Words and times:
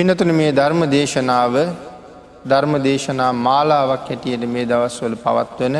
පිනතුන 0.00 0.30
මේ 0.32 0.50
ධර්ම 0.50 0.82
දේශනාව 0.88 1.54
ධර්ම 2.44 2.74
දේශනා 2.80 3.32
මාලාවක් 3.38 4.06
හැටියට 4.08 4.44
මේ 4.46 4.64
දවස්වල 4.64 5.16
පවත්වන 5.16 5.76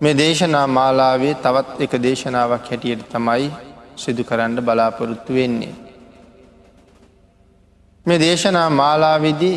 මේ 0.00 0.14
දේශනා 0.14 0.66
මාලාවේ 0.68 1.32
තවත් 1.36 1.80
එක 1.80 1.92
දේශනාවක් 1.98 2.70
හැටියට 2.70 3.02
තමයි 3.10 3.48
සිදු 3.96 4.22
කරන්න 4.22 4.56
බලාපොරොත්තු 4.60 5.34
වෙන්නේ. 5.34 5.74
මේ 8.06 8.18
දේශනා 8.18 8.68
මාලාවිදි 8.72 9.52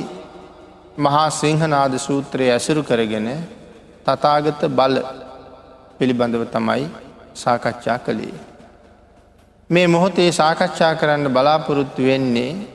මහා 0.97 1.29
සිංහනාද 1.31 1.93
සූත්‍රය 1.99 2.47
ඇසුරු 2.49 2.83
කරගෙන 2.83 3.27
තතාගත 4.05 4.61
බල 4.71 4.95
පිළිබඳව 5.97 6.43
තමයි 6.49 6.83
සාකච්ඡා 7.35 7.99
කළේ. 7.99 8.37
මේ 9.69 9.87
මොහොතේ 9.87 10.31
සාකච්ඡා 10.33 10.95
කරන්න 10.95 11.29
බලාපොරොත්තු 11.29 12.01
වෙන්නේ 12.03 12.74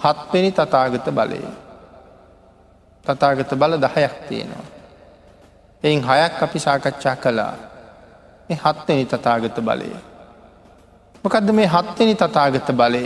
හත්වෙනි 0.00 0.50
තතාගත 0.52 1.06
බලය. 1.10 1.40
තතාගත 3.04 3.50
බල 3.54 3.72
දහයක් 3.76 4.14
තියෙනවා. 4.28 4.66
එයින් 5.84 6.02
හයක් 6.02 6.42
අපි 6.42 6.58
සාකච්ඡා 6.58 7.16
කළා 7.16 7.54
හත්වෙනි 8.56 9.04
තතාගත 9.04 9.60
බලය. 9.60 9.90
මොකදද 11.24 11.50
මේ 11.52 11.66
හත්වෙනි 11.66 12.14
තතාගත 12.14 12.68
බලය. 12.72 13.04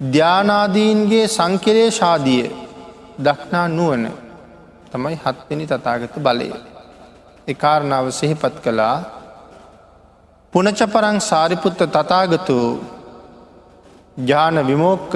ධ්‍යානාදීන්ගේ 0.00 1.26
සංකරේ 1.28 1.90
ශාදිය 1.90 2.44
දක්නා 3.18 3.68
නුවන 3.68 4.04
තමයි 4.92 5.16
හත්වෙනි 5.16 5.66
තතාගත 5.66 6.14
බලය. 6.18 6.50
එකාරණාව 7.48 8.10
සෙහිපත් 8.10 8.56
කළා 8.64 8.96
පුනචපරං 10.52 11.20
සාරිපුත්ත 11.20 11.80
තතාගතු 11.88 12.58
ජාන 14.16 14.56
විමෝක්ක. 14.60 15.12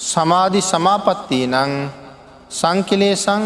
සමාධි 0.00 0.60
සමාපත්තිය 0.62 1.46
නං 1.46 1.72
සංකිලේසං 2.50 3.42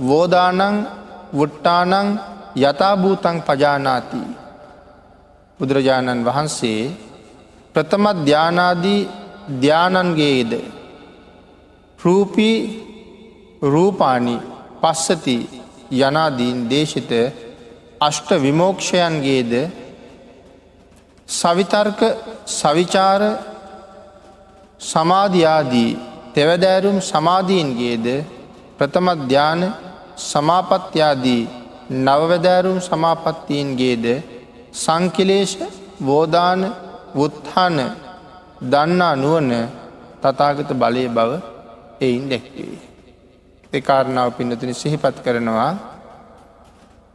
වෝදානං 0.00 0.86
වුට්ටානං 1.32 2.08
යථභූතං 2.56 3.36
පජානාති. 3.42 4.22
බුදුරජාණන් 5.60 6.24
වහන්සේ 6.24 6.82
ප්‍රථම 7.74 8.04
ධ්‍යානාදී 8.20 9.08
ධ්‍යානන්ගේද 9.52 10.52
රූපී 11.98 12.58
රූපානි 13.64 14.36
පස්සති 14.82 15.36
යනාදීන් 15.92 16.58
දේශිත 16.70 17.10
අෂ්ට 18.00 18.28
විමෝක්ෂයන්ගේද? 18.42 19.52
සවිතර්ක 21.28 22.00
සවිචාර 22.48 23.22
සමාධයාදී 24.82 25.98
තෙවදෑරුම් 26.34 26.98
සමාධීන්ගේද 27.02 28.06
ප්‍රථම 28.78 29.08
ධ්‍යාන 29.22 29.62
සමාපත්‍යාදී 30.22 31.42
නවවදෑරුම් 31.90 32.78
සමාපත්තීන්ගේද 32.80 34.04
සංකිලේශ 34.74 35.56
වෝදාන 36.00 36.60
වුත්හාන 37.14 37.78
දන්නා 38.62 39.14
නුවන 39.16 39.50
තතාගත 40.22 40.70
බලය 40.74 41.08
බව 41.08 41.30
එයින් 42.00 42.24
දැක්වේ. 42.26 42.78
එකාරණාව 43.72 44.28
පින්නතුනි 44.32 44.74
සිහිපත් 44.74 45.16
කරනවා 45.20 45.72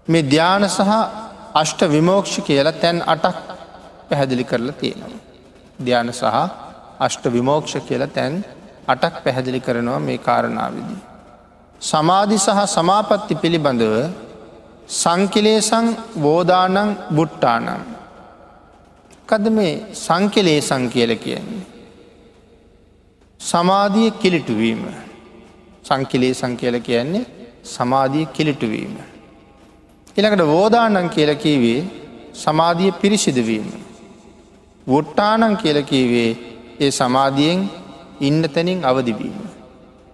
මේ 0.07 0.23
ධ්‍යාන 0.23 0.63
සහ 0.67 0.91
අෂ්ට 1.53 1.81
විමෝක්ෂ 1.87 2.35
කියලා 2.41 2.73
තැන් 2.73 2.97
අටක් 3.05 3.58
පැහැදිලි 4.09 4.43
කරලා 4.43 4.79
තියෙනවා. 4.81 5.19
ධ්‍යාන 5.79 6.09
සහ 6.11 6.23
අෂ්ට 6.99 7.25
විමෝක්ෂ 7.35 7.75
කියල 7.87 8.03
තැන් 8.07 8.33
අටක් 8.87 9.15
පැහැදිලි 9.23 9.59
කරනවා 9.59 9.99
මේ 9.99 10.17
කාරණාවිදි. 10.19 10.95
සමාධි 11.81 12.37
සහ 12.37 12.59
සමාපත්ති 12.75 13.41
පිළිබඳව 13.43 13.95
සංකිලේසං 15.01 15.87
වෝදානං 16.23 16.77
බුට්ටානං. 17.17 17.67
කද 19.29 19.45
මේ 19.49 19.73
සංකලේසං 19.97 20.83
කියල 20.93 21.11
කියන්නේ. 21.17 21.67
සමාධිය 23.39 24.09
කිලිටුවීම 24.21 24.81
සංකිලේ 25.83 26.33
සංකයල 26.33 26.75
කියන්නේ 26.79 27.25
සමාධිය 27.65 28.25
කිලිටුවීම. 28.27 28.95
එළකට 30.17 30.43
වෝදානං 30.47 31.09
කියලකීවේ 31.09 31.81
සමාධිය 32.35 32.91
පිරිසිදුවීම. 32.91 33.69
වොට්ටානං 34.89 35.57
කියලකීවේ 35.57 36.31
ඒ 36.79 36.91
සමාධියෙන් 36.91 37.59
ඉන්න 38.19 38.43
තැනින් 38.45 38.85
අවදිවීම. 38.85 39.39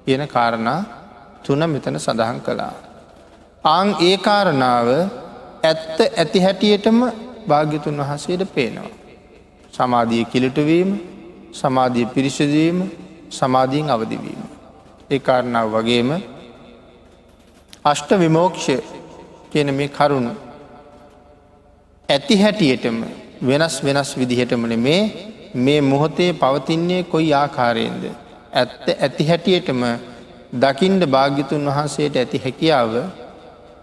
කියන 0.05 0.27
කාරණා 0.27 0.79
තුන 1.43 1.61
මෙතන 1.65 1.97
සඳහන් 1.97 2.39
කළා. 2.41 2.73
ආං 3.65 3.87
ඒ 4.01 4.17
කාරණාව 4.19 4.87
ඇත්ත 5.63 5.97
ඇති 6.01 6.39
හැටියටම 6.39 6.99
භාග්‍යතුන් 7.47 7.97
වහන්සේට 7.99 8.43
පේනවා. 8.49 8.93
සමාධිය 9.73 10.25
කිලිටවීම 10.25 10.89
සමාධිය 11.53 12.05
පිරිසිදවීම 12.07 12.77
සමාධීන් 13.31 13.89
අවදිවීම. 13.89 14.41
ඒ 15.09 15.19
කාරණාව 15.19 15.67
වගේම 15.73 16.09
අෂ්ට 17.85 18.09
විමෝක්ෂය 18.19 18.75
කියන 19.51 19.69
මේ 19.73 19.89
කරුණු 19.89 20.33
ඇති 22.09 22.35
හැටියටම 22.41 22.97
වෙනස් 23.41 23.84
වෙනස් 23.84 24.09
විදිහටමන 24.18 24.79
මේ 24.79 25.01
මේ 25.56 25.81
මොහොතේ 25.84 26.34
පවතින්නේ 26.34 27.03
කොයි 27.06 27.34
ආකාරයෙන්ද. 27.34 28.03
ඇත්ත 28.53 28.88
ඇති 28.97 29.28
හැටියටම 29.28 29.81
දකිින්ඩ 30.56 31.03
භාග්‍යතුන් 31.07 31.66
වහන්සේට 31.68 32.16
ඇති 32.16 32.38
හැකියාව 32.38 32.94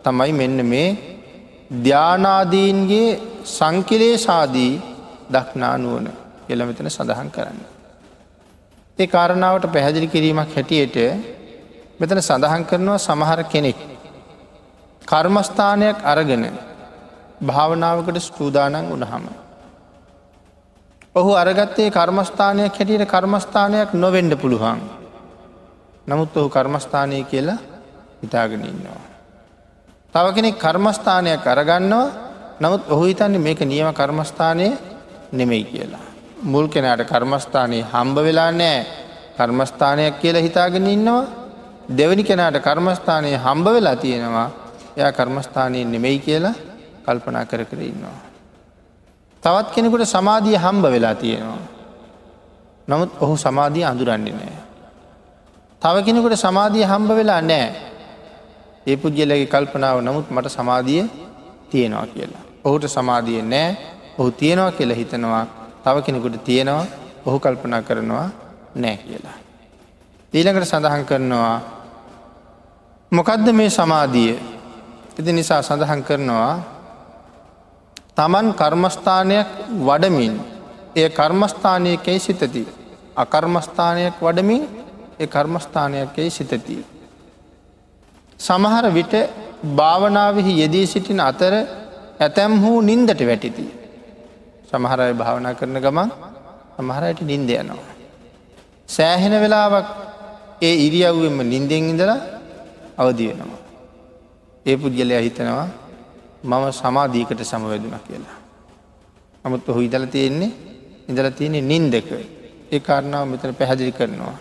තමයි 0.05 0.33
මෙන්න 0.33 0.67
මේ 0.67 0.89
ධ්‍යානාදීන්ගේ 1.83 3.21
සංකිලේ 3.47 4.17
සාදී 4.19 4.73
දක්නානුවන 5.33 6.07
එළමතන 6.49 6.91
සඳහන් 6.91 7.31
කරන්න. 7.31 7.61
ඒ 8.99 9.07
කාරණාවට 9.07 9.73
පැහැදිලි 9.73 10.07
කිරීමක් 10.07 10.51
හැටියට 10.57 10.97
මෙතන 12.01 12.21
සඳහන් 12.21 12.65
කරනවා 12.65 12.99
සමහර 12.99 13.41
කෙනෙක්. 13.45 13.79
කර්මස්ථානයක් 15.03 15.99
අරගෙන 16.05 16.45
භාවනාවකට 17.43 18.19
ස්ටූදානන් 18.19 18.77
උනහම. 18.87 19.25
ඔහු 21.15 21.31
අරගත්තේ 21.35 21.91
කර්මස්ථානයක් 21.91 22.73
හැටියට 22.73 23.07
කර්මස්ථානයක් 23.07 23.95
නොවෙන්ඩ 23.95 24.35
පුළුවන්. 24.37 24.81
නමුත් 26.07 26.37
ඔහු 26.37 26.49
කර්මස්ථානය 26.49 27.25
කියලා 27.25 27.59
හිතාගෙන 28.23 28.65
ඉන්නවා. 28.65 29.03
තව 30.15 30.27
කෙනෙක් 30.35 30.57
කර්මස්ථානයක් 30.59 31.47
අරගන්නවා 31.47 32.07
නමුත් 32.61 32.83
ඔහු 32.89 33.05
හිතන්නේ 33.05 33.39
මේක 33.39 33.61
නියම 33.63 33.89
කර්මස්ථානය 33.93 34.67
නෙමෙයි 35.33 35.65
කියලා. 35.65 36.07
මුල් 36.43 36.67
කෙනට 36.69 37.03
කර්මස්ථානයේ 37.05 37.85
හම්බ 37.85 38.17
වෙලා 38.19 38.51
නෑ 38.53 38.87
කර්මස්ථානයක් 39.37 40.19
කියලා 40.21 40.43
හිතාගෙන 40.43 40.87
ඉන්නවා 40.87 41.25
දෙවැනි 41.91 42.25
කෙනාට 42.25 42.59
කර්මස්ථානය 42.59 43.31
හම්බ 43.37 43.67
වෙලා 43.67 43.97
තියෙනවා 43.97 44.49
එයා 44.97 45.13
කර්මස්ථානයෙන් 45.13 45.93
නෙමෙයි 45.93 46.19
කියලා 46.19 46.55
කල්පනා 47.07 47.45
කර 47.45 47.65
කර 47.65 47.81
ඉන්නවා. 47.83 48.19
තවත් 49.43 49.69
කෙනෙකුට 49.75 50.07
සමාධිය 50.07 50.57
හම්බ 50.57 50.85
වෙලා 50.87 51.15
තියෙනවා. 51.15 51.63
නමුත් 52.89 53.11
ඔහු 53.21 53.35
සමාධිය 53.37 53.85
අඳුරන්නේ 53.85 54.35
නෑ. 54.35 54.57
තව 55.83 56.05
කෙනෙකුට 56.07 56.37
සමාධිය 56.37 56.85
හම්බ 56.85 57.11
වෙලා 57.11 57.41
නෑ. 57.43 57.67
ඒ 58.87 58.97
පුද්ගලගේ 58.97 59.47
කල්පනාව 59.47 59.99
නමුත් 60.01 60.31
මට 60.31 60.49
සමාධිය 60.49 61.05
තියෙනවා 61.71 62.07
කියලා. 62.15 62.43
ඔහුට 62.65 62.87
සමාධිය 62.89 63.43
නෑ 63.43 63.69
ඔහු 64.19 64.31
තියෙනවා 64.31 64.73
කියලා 64.73 64.97
හිතනවා 64.97 65.45
තව 65.85 65.97
කෙනෙකුට 66.07 66.45
තියෙනවා 66.45 66.87
ඔහු 67.27 67.39
කල්පනා 67.41 67.83
කරනවා 67.83 68.29
නෑ 68.75 68.97
කියලා. 68.97 69.37
ඊළඟට 70.35 70.71
සඳහන් 70.71 71.05
කරනවා 71.05 71.57
මොකදද 73.13 73.47
මේ 73.53 73.71
සමාධිය 73.71 74.35
එති 75.19 75.33
නිසා 75.33 75.63
සඳහන් 75.63 76.03
කරනවා 76.03 76.55
තමන් 78.17 78.47
කර්මස්ථානයක් 78.55 79.49
වඩමින් 79.81 80.35
ඒ 80.97 81.09
කර්මස්ථානයකැයි 81.11 82.21
සිතති 82.21 82.65
අකර්මස්ථානයක් 83.17 84.15
වඩමින් 84.21 84.63
ඒ 85.19 85.27
කර්මස්ථානයක්කැයි 85.27 86.31
සිතති. 86.31 86.85
සමහර 88.41 88.85
විට 88.91 89.15
භාවනාවෙහි 89.77 90.53
යෙදී 90.61 90.87
සිටින 90.87 91.21
අතර 91.21 91.55
ඇතැම් 92.21 92.61
හූ 92.61 92.81
නින්දට 92.81 93.21
වැටිති. 93.21 93.67
සමහරය 94.65 95.13
භාවනා 95.15 95.55
කරන 95.55 95.77
ගමන් 95.77 96.11
සමහරයට 96.77 97.21
නින්ද 97.23 97.51
යනවා. 97.53 97.93
සෑහෙන 98.89 99.35
වෙලාවක් 99.35 99.89
ඒ 100.61 100.75
ඉරියව්වෙම 100.87 101.39
නින්දෙන් 101.45 101.91
ඉඳලා 101.91 102.21
අවදියෙනවා. 102.97 103.61
ඒ 104.67 104.77
පුද්ගලය 104.77 105.15
හිතනවා 105.19 105.69
මම 106.45 106.65
සමාධීකට 106.73 107.41
සමවැදුන 107.43 107.97
කියලා. 108.07 108.39
නමුත් 109.45 109.69
ඔහු 109.69 109.81
ඉදල 109.81 110.07
තියෙන්නේ 110.07 110.51
ඉඳල 111.09 111.29
තියෙන 111.31 111.57
නින් 111.69 111.91
දෙක 111.91 112.09
ඒ 112.73 112.81
කාරණාව 112.81 113.29
මෙතන 113.29 113.55
පැහැදිලි 113.55 113.93
කරනවා. 113.93 114.37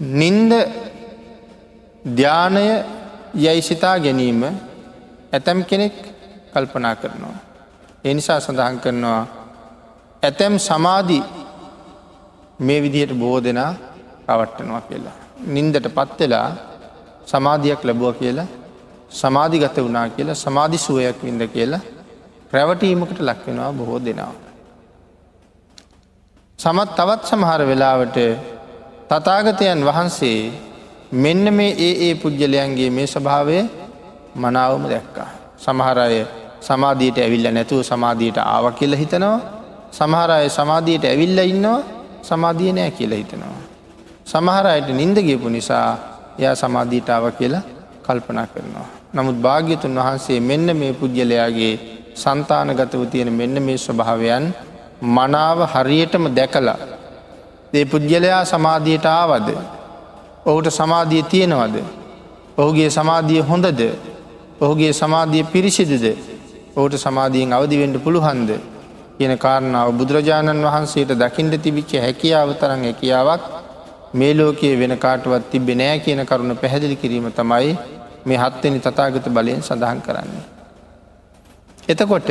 නින්ද 0.00 0.52
ධ්‍යානය 2.10 2.64
යැයි 3.36 3.62
සිතා 3.62 3.96
ගැනීම 3.98 4.42
ඇතැම් 5.32 5.64
කෙනෙක් 5.64 5.96
කල්පනා 6.52 6.94
කරනවා. 6.96 7.36
එනිසා 8.04 8.40
සඳහන් 8.40 8.78
කරනවා 8.80 9.22
ඇතැම් 10.22 10.54
සමාධී 10.60 11.22
මේ 12.58 12.82
විදිහට 12.82 13.12
බෝ 13.14 13.36
දෙනා 13.40 13.72
පවට්ටනවා 14.26 14.82
කියලා. 14.82 15.16
නින්දට 15.46 15.86
පත්වෙලා 15.88 16.48
සමාධයක් 17.26 17.80
ලැබුව 17.84 18.14
කියලා 18.14 18.48
සමාධිගත 19.12 19.76
වනා 19.78 20.08
කියලා 20.08 20.34
සමාධි 20.36 20.78
සුවයක් 20.78 21.18
විඳ 21.24 21.42
කියලා 21.54 21.80
රැවටීමකට 22.52 23.20
ලක්වෙනවා 23.20 23.72
බොහෝ 23.72 24.00
දෙනාව. 24.00 24.34
සමත් 26.58 26.90
තවත් 26.96 27.22
සමහර 27.30 27.60
වෙලාවට 27.70 28.18
තතාගතයන් 29.10 29.80
වහන්සේ 29.84 30.38
මෙන්න 31.14 31.44
මේ 31.54 31.72
ඒ 31.78 31.94
ඒ 32.06 32.14
පුද්ගලයන්ගේ 32.16 32.90
මේ 32.90 33.06
ස්වභාවය 33.06 33.58
මනාවම 34.36 34.84
දැක්කා. 34.88 35.30
සමහරය 35.58 36.20
සමාධීයට 36.60 37.18
ඇවිල්ල 37.18 37.48
නැතුව 37.50 37.82
සමාධීයට 37.84 38.38
ආව 38.44 38.64
කියල 38.78 38.94
හිතනවා 38.96 39.40
සමහරය 39.92 40.48
සමාධීයට 40.50 41.04
ඇවිල්ල 41.04 41.38
ඉන්නවා 41.44 41.80
සමාධිය 42.22 42.72
නෑ 42.72 42.90
කියල 42.92 43.12
හිතනවා. 43.12 43.60
සමහරයට 44.24 44.88
නින්දගේපු 44.94 45.48
නිසා 45.48 45.86
එයා 46.38 46.54
සමාධීටාව 46.54 47.24
කියලා 47.38 47.62
කල්පනා 48.04 48.46
කරනවා. 48.46 49.01
නමුත් 49.14 49.36
භාග්‍යතුන් 49.38 49.98
වහන්සේ 49.98 50.40
මෙන්න 50.40 50.68
මේ 50.74 50.92
පුද්ගලයාගේ 50.92 51.74
සන්තානගතව 52.14 53.02
තියෙන 53.06 53.30
මෙන්න 53.32 53.56
මේ 53.60 53.78
ස්වභාවයන් 53.78 54.44
මනාව 55.08 55.58
හරියටම 55.66 56.24
දැකලා 56.30 56.78
ඒ 57.72 57.84
පුද්ගලයා 57.84 58.42
සමාධියට 58.44 59.06
ආවද? 59.08 59.48
ඔහුට 60.46 60.68
සමාධිය 60.70 61.22
තියෙනවද? 61.24 61.76
ඔහුගේ 62.58 62.90
සමාධිය 62.90 63.42
හොඳද? 63.42 63.80
ඔහුගේ 64.60 64.92
සමාධිය 64.94 65.44
පිරිසිදුද? 65.46 66.04
ඔහුට 66.76 66.94
සමාධියෙන් 66.96 67.52
අවදිවෙන්ඩ 67.52 67.96
පුළුහන්ද 67.98 68.50
කියන 69.18 69.34
කාරණාව 69.38 69.88
බුදුරජාණන් 69.92 70.66
වහන්සේට 70.66 71.10
දකිින්ට 71.14 71.54
තිබිච්ච 71.58 71.92
හැකියාව 71.98 72.48
තරන් 72.56 72.84
හැකියාවක් 72.84 73.42
මේ 74.14 74.32
ලෝකයේ 74.34 74.76
වෙන 74.76 74.94
කාටවත් 74.98 75.50
තිබෙ 75.50 75.74
නෑ 75.74 75.98
කියන 76.00 76.22
කරුණ 76.24 76.56
පැහැදිලි 76.56 76.96
කිරීම 76.96 77.26
තමයි 77.32 77.74
මේ 78.24 78.38
හත්වනි 78.38 78.80
තතාගත 78.80 79.26
බලයෙන් 79.28 79.62
සඳහන් 79.62 80.00
කරන්නේ. 80.00 80.44
එතකොට 81.88 82.30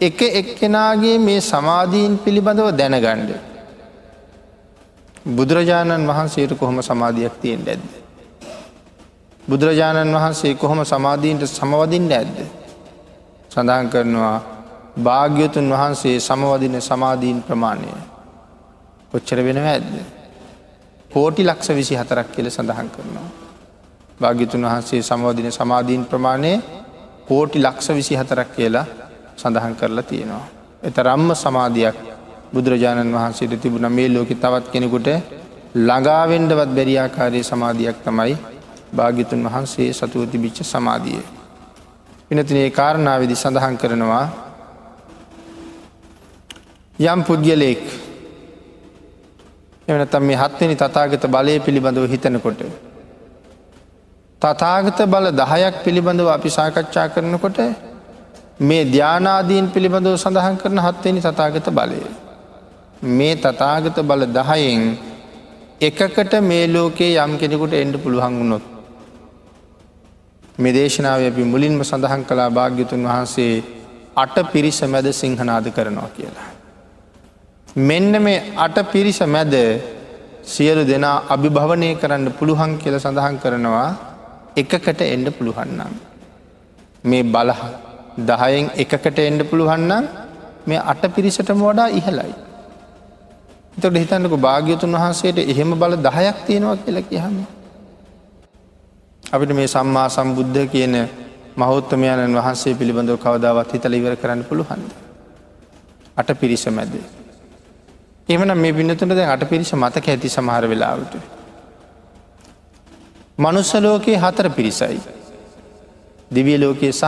එක 0.00 0.22
එක්කෙනාගේ 0.22 1.18
මේ 1.20 1.40
සමාධීන් 1.42 2.18
පිළිබඳව 2.18 2.70
දැනගණ්ඩ. 2.72 3.30
බුදුරජාණන් 5.26 6.06
වහන්සේට 6.06 6.52
කොහොම 6.54 6.82
සමාධයක් 6.82 7.34
තියෙන් 7.40 7.62
ඇද්ද. 7.64 7.84
බුදුරජාණන් 9.42 10.12
වහන්සේ 10.12 10.54
කොහොම 10.54 10.84
සමාධීන්ට 10.84 11.46
සමවදින්න 11.48 12.12
ඇද්ද. 12.12 12.36
සඳහන් 13.50 13.88
කරනවා 13.88 14.36
භාග්‍යතුන් 14.98 15.70
වහන්සේ 15.70 16.20
සමවදින 16.20 16.80
සමාධීන් 16.80 17.42
ප්‍රමාණය 17.42 17.94
කොච්චර 19.12 19.38
වෙනව 19.40 19.66
ඇද්ද. 19.66 19.94
කෝටි 21.10 21.42
ලක්ෂ 21.42 21.68
විසි 21.70 21.94
හතරක් 21.94 22.28
කියල 22.32 22.50
සඳහන් 22.50 22.88
කරනවා. 22.90 23.43
භාගිතුන් 24.20 24.64
වහන්සේ 24.64 25.02
සමෝධන 25.02 25.50
සමාධීන් 25.50 26.04
ප්‍රමාණය 26.04 26.52
කෝටි 27.26 27.58
ලක්ෂ 27.58 27.88
විසි 27.90 28.14
හතරක් 28.14 28.48
කියලා 28.56 28.86
සඳහන් 29.36 29.74
කරලා 29.74 30.04
තියෙනවා. 30.04 30.44
එත 30.82 30.96
රම්ම 30.98 31.30
සමාධයක් 31.36 31.96
බුදුරජාණන් 32.52 33.14
වහන්සේට 33.14 33.54
තිබුණ 33.58 33.88
මේ 33.90 34.08
ලෝක 34.08 34.30
තවත් 34.34 34.66
කෙනෙකුට 34.68 35.08
ළඟාවෙන්ඩවත් 35.78 36.70
බැරියාකාරය 36.70 37.40
සමාධයක් 37.42 37.96
තමයි 38.04 38.36
භාගිතුන් 38.92 39.42
වහන්සේ 39.44 39.90
සතුව 39.92 40.22
තිබිච්ච 40.26 40.58
සමාධිය. 40.64 41.22
පිනතිනේ 42.28 42.70
කාරණාවදි 42.70 43.34
සඳහන් 43.34 43.76
කරනවා 43.76 44.26
යම් 47.04 47.20
පුද්ගලයෙක් 47.22 47.82
එවනතම් 49.88 50.22
මේ 50.22 50.36
හත්වනි 50.36 50.76
තතාගත 50.76 51.24
බලය 51.28 51.54
පිළිබඳව 51.60 52.06
හිතනකොට. 52.08 52.60
තතාගත 54.44 55.00
බල 55.06 55.26
දහයක් 55.32 55.76
පිළිබඳව 55.84 56.28
අපි 56.28 56.50
සාකච්ඡා 56.50 57.06
කරනකොට 57.08 57.58
මේ 58.60 58.84
ධ්‍යානාදීන් 58.86 59.66
පිළිබඳව 59.68 60.16
සඳහන් 60.16 60.56
කරන 60.56 60.78
හත්වනි 60.78 61.20
තතාගත 61.20 61.68
බලය. 61.70 62.02
මේ 63.10 63.34
තතාගත 63.36 63.98
බල 64.02 64.22
දහයෙන් 64.28 64.82
එකකට 65.80 66.34
මේ 66.42 66.66
ලෝකයේ 66.68 67.18
යම් 67.18 67.32
කෙනෙකුට 67.38 67.74
එන්ඩ 67.74 67.96
පුළුවන් 67.96 68.38
වුණොත්. 68.40 68.64
මේ 70.58 70.72
දේශනාව 70.72 71.26
අපි 71.30 71.44
මුලින්ම 71.44 71.80
සඳහන් 71.82 72.22
කලා 72.24 72.50
භාග්‍යතුන් 72.50 73.02
වහන්සේ 73.02 73.54
අට 74.16 74.36
පිරිස 74.52 74.80
මැද 74.84 75.08
සිංහනාද 75.14 75.66
කරනවා 75.76 76.10
කියලා. 76.16 76.48
මෙන්න 77.82 78.12
මේ 78.22 78.40
අට 78.56 78.76
පිරිස 78.92 79.20
මැද 79.26 79.54
සියලු 80.46 80.82
දෙනා 80.84 81.18
අභිභවනය 81.28 81.94
කරන්න 81.96 82.34
පුළුවන් 82.38 82.72
කියල 82.78 82.96
සඳහන් 82.98 83.38
කරනවා 83.38 83.90
එකකට 84.56 85.00
එන්ඩ 85.04 85.28
පුළුවන්නම්. 85.30 85.92
මේ 87.04 87.22
බලහ 87.24 87.60
දහයෙන් 88.20 88.70
එකකට 88.76 89.18
එන්ඩ 89.20 89.42
පුළුවන්නම් 89.44 90.04
මේ 90.66 90.80
අට 90.84 91.02
පිරිසටම 91.10 91.58
වඩා 91.60 91.88
ඉහලයි. 91.90 92.34
එතට 93.76 93.96
හිතන්නක 93.96 94.34
භාග්‍යතුන් 94.38 94.94
වහන්සේට 94.94 95.38
එහෙම 95.44 95.74
බල 95.74 95.96
දහයක් 95.98 96.36
තියෙනවා 96.46 96.76
කියල 96.78 96.98
කියහම. 97.02 97.36
අපිට 99.24 99.52
මේ 99.52 99.68
සම්මා 99.68 100.08
සම්බුද්ධ 100.08 100.70
කියන 100.70 100.94
මහෞත්තමයණන් 101.56 102.36
වහන්සේ 102.36 102.74
පිළිබඳව 102.74 103.18
කවදාවත් 103.18 103.72
හිතල 103.72 103.94
ඉවර 103.94 104.16
කරන්න 104.16 104.44
පුළුවන්ද. 104.44 104.90
අට 106.16 106.30
පිරිස 106.40 106.66
මැදේ. 106.68 107.04
එමන 108.28 108.56
මේ 108.56 108.72
බිඳතුට 108.72 109.08
දැ 109.10 109.26
අට 109.26 109.48
පිරිස 109.48 109.74
මතක 109.74 110.08
ඇති 110.08 110.28
සමහර 110.28 110.64
වෙලාවට. 110.66 111.14
මනුස්සලෝකයේ 113.38 114.16
හතර 114.16 114.48
පිරිසයි. 114.48 115.00
දිවිය 116.30 116.58
ලෝකයේ 116.58 116.92
සහ 116.92 117.04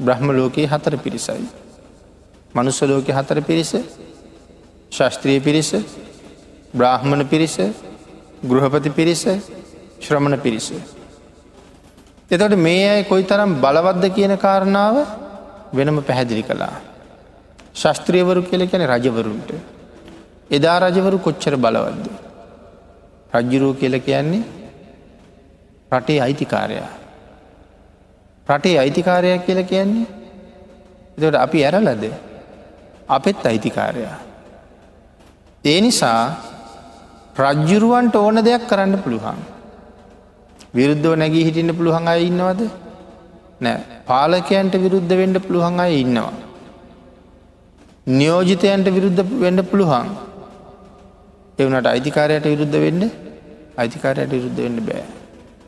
බ්‍රහ්ම 0.00 0.28
ලෝකයේ 0.30 0.66
හතර 0.66 0.96
පිරිසයි. 0.96 1.46
මනුස්සලෝක 2.54 3.08
හතර 3.08 3.40
පිරිස 3.40 3.72
ශස්ත්‍රීය 4.92 5.40
පිරිස 5.40 5.70
බ්‍රාහ්මණ 6.74 7.24
පිරිස 7.24 7.56
ගෘහපති 8.42 8.90
පිරිස 8.90 9.22
ශ්‍රමණ 10.00 10.40
පිරිස. 10.40 10.68
එතට 12.30 12.56
මේ 12.56 12.88
අයි 12.88 13.04
කොයි 13.04 13.24
තරම් 13.24 13.60
බලවද්ද 13.60 14.04
කියන 14.14 14.34
කාරණාව 14.36 14.96
වෙනම 15.74 16.02
පැහැදිලි 16.02 16.42
කළා. 16.42 16.74
ශස්ත්‍රියවරු 17.74 18.42
කියල 18.42 18.64
කැන 18.66 18.86
රජවරුන්ට 18.88 19.50
එදා 20.50 20.78
රජවරු 20.80 21.18
කොච්චර 21.18 21.54
බලවද්ද. 21.56 22.06
රජ්ජුරුව 23.32 23.78
කියල 23.78 23.94
කියන්නේ 24.00 24.59
රටේ 25.92 26.20
අයිතිකාරයා. 26.26 26.90
රටේ 28.46 28.78
අයිතිකාරයක් 28.82 29.46
කියල 29.46 29.60
කියන්නේ 29.64 30.06
එතට 31.18 31.36
අපි 31.44 31.64
ඇරලද 31.64 32.04
අපෙත් 33.08 33.46
අයිතිකාරයා. 33.46 34.18
ඒ 35.64 35.80
නිසා 35.80 36.22
රජ්ජුරුවන්ට 37.38 38.14
ඕන 38.16 38.38
දෙයක් 38.46 38.68
කරන්න 38.70 39.02
පුළුවන්. 39.04 39.40
විරුද්ධව 40.76 41.14
නැගී 41.20 41.44
හිටින්න 41.46 41.76
පුළුවන් 41.78 42.08
අය 42.12 42.20
ඉන්නවද 42.30 42.60
නෑ 43.60 43.78
පාලකයන්ට 44.08 44.74
විරුද්ධ 44.84 45.14
වෙන්ඩ 45.20 45.38
පුළුවන් 45.46 45.80
අය 45.84 45.92
ඉන්නවා. 46.02 46.32
නියෝජිතයන්ට 48.18 48.88
විරුද්ධ 48.96 49.22
වෙන්ඩ 49.44 49.62
පුළුවන් 49.70 50.10
එවනට 51.58 51.86
අයිතිකාරයට 51.86 52.46
විරුද්ධ 52.52 52.78
වෙන්න 52.84 53.02
අයිතිකාරයට 53.76 54.32
විරුද්ධ 54.36 54.62
වෙන්න 54.64 54.78
බෑ. 54.88 55.19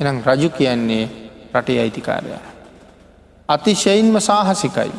එනම් 0.03 0.19
රජු 0.27 0.49
කියන්නේ 0.51 1.05
රටේ 1.55 1.81
අයිතිකාරයා. 1.81 2.43
අතිශයින්ම 3.49 4.17
සාහසිකයි. 4.23 4.93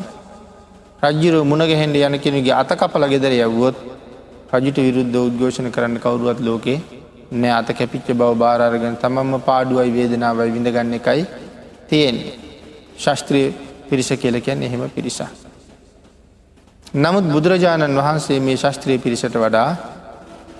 රජ්ජිර 1.02 1.34
මුණගහෙන්ට 1.44 1.96
යන 1.98 2.18
කෙනගේ 2.18 2.54
අත 2.54 2.70
කපල 2.74 3.04
ගෙදර 3.08 3.32
යවුවොත් 3.38 3.76
රජුට 4.52 4.78
විරුද්ධ 4.78 5.18
උද්ඝෝෂණ 5.20 5.70
කරන්න 5.70 5.98
කවරුවත් 5.98 6.40
ලෝකේ 6.40 6.78
නෑ 7.32 7.52
අත 7.52 7.68
කැපිච්ච 7.72 8.08
බව 8.12 8.30
බාරගෙන 8.36 8.96
තමම්ම 8.96 9.42
පාඩුවයි 9.42 9.90
වේදනාවයි 9.90 10.52
විඳගන්න 10.52 10.94
එකයි 10.94 11.22
තියෙන්නේ. 11.88 12.36
ශස්ත්‍රිය 12.96 13.46
පිරිස 13.88 14.10
කියල 14.16 14.40
කියන්න 14.40 14.62
එහෙම 14.62 14.84
පිරිසා. 14.90 15.30
නමුත් 16.96 17.26
බුදුරජාණන් 17.26 17.96
වහන්සේ 17.96 18.38
මේ 18.40 18.56
ශස්ත්‍රීය 18.56 18.98
පිරිසට 18.98 19.36
වඩා 19.36 19.70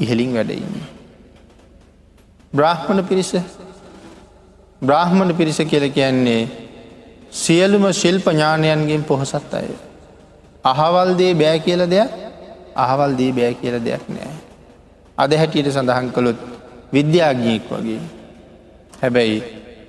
ඉහලින් 0.01 0.35
වැඩඉන්න. 0.35 0.75
බ්‍රාහ්මණ 2.53 3.05
පිරිස 3.05 3.33
බ්‍රාහ්මණ 4.85 5.35
පිරිස 5.35 5.59
කියල 5.65 5.85
කියන්නේ 5.91 6.43
සියලුම 7.33 7.85
ශිල්ප 7.93 8.27
ඥානයන්ගෙන් 8.29 9.03
පොහොසත් 9.05 9.55
අය. 9.55 9.69
අහවල්දේ 10.65 11.33
බෑ 11.35 11.59
කියල 11.61 11.83
දෙයක් 11.87 12.11
අහවල්දී 12.77 13.33
බෑ 13.33 13.55
කියල 13.55 13.77
දෙයක් 13.81 14.05
නෑ. 14.09 14.35
අද 15.19 15.33
හැටියට 15.33 15.71
සඳහන් 15.71 16.09
කළොත් 16.11 16.39
විද්‍යාඥයෙක් 16.93 17.67
වගේ. 17.73 18.01
හැබැයි 19.03 19.39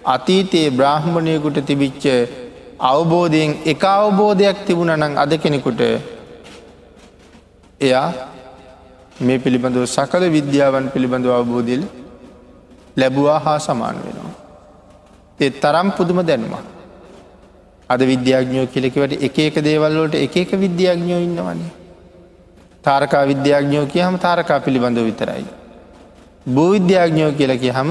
අතීතයේ 0.06 0.70
බ්‍රාහ්මණයකුට 0.72 1.58
තිබිච්ච 1.64 2.04
අවබෝධයෙන් 2.82 3.52
එක 3.66 3.84
අවබෝධයක් 3.86 4.58
තිබුණනං 4.66 5.18
අද 5.18 5.32
කෙනෙකුට 5.38 5.82
එයා 7.82 8.08
මේ 9.20 9.40
පිළිබඳව 9.40 9.86
සකල 9.88 10.24
විද්‍යාවන් 10.30 10.90
පිළිබඳව 10.90 11.32
අවබෝධිල් 11.32 11.84
ලැබවා 12.98 13.40
හා 13.40 13.60
සමාන 13.60 13.96
වෙනවා. 13.98 14.25
ඒ 15.40 15.50
තරම් 15.50 15.92
පුදුම 15.98 16.20
දැනුමක්. 16.24 16.66
අද 17.90 18.02
විද්‍යාඥෝ 18.02 18.68
කියලෙකිවට 18.68 19.14
එක 19.22 19.38
එක 19.40 19.56
දේවල්වලට 19.62 20.16
එක 20.16 20.36
එක 20.38 20.52
විද්‍යාඥෝ 20.64 21.20
ඉන්නවන්නේ. 21.20 21.72
තාරකා 22.84 23.24
විද්‍යාඥෝ 23.26 23.86
කිය 23.86 24.02
හම 24.02 24.18
තාරකා 24.18 24.60
පිළිබඳව 24.60 25.06
විතරයි. 25.06 25.46
භූවිද්‍යාඥෝ 26.48 27.32
කියල 27.34 27.54
කිය 27.60 27.72
හම 27.72 27.90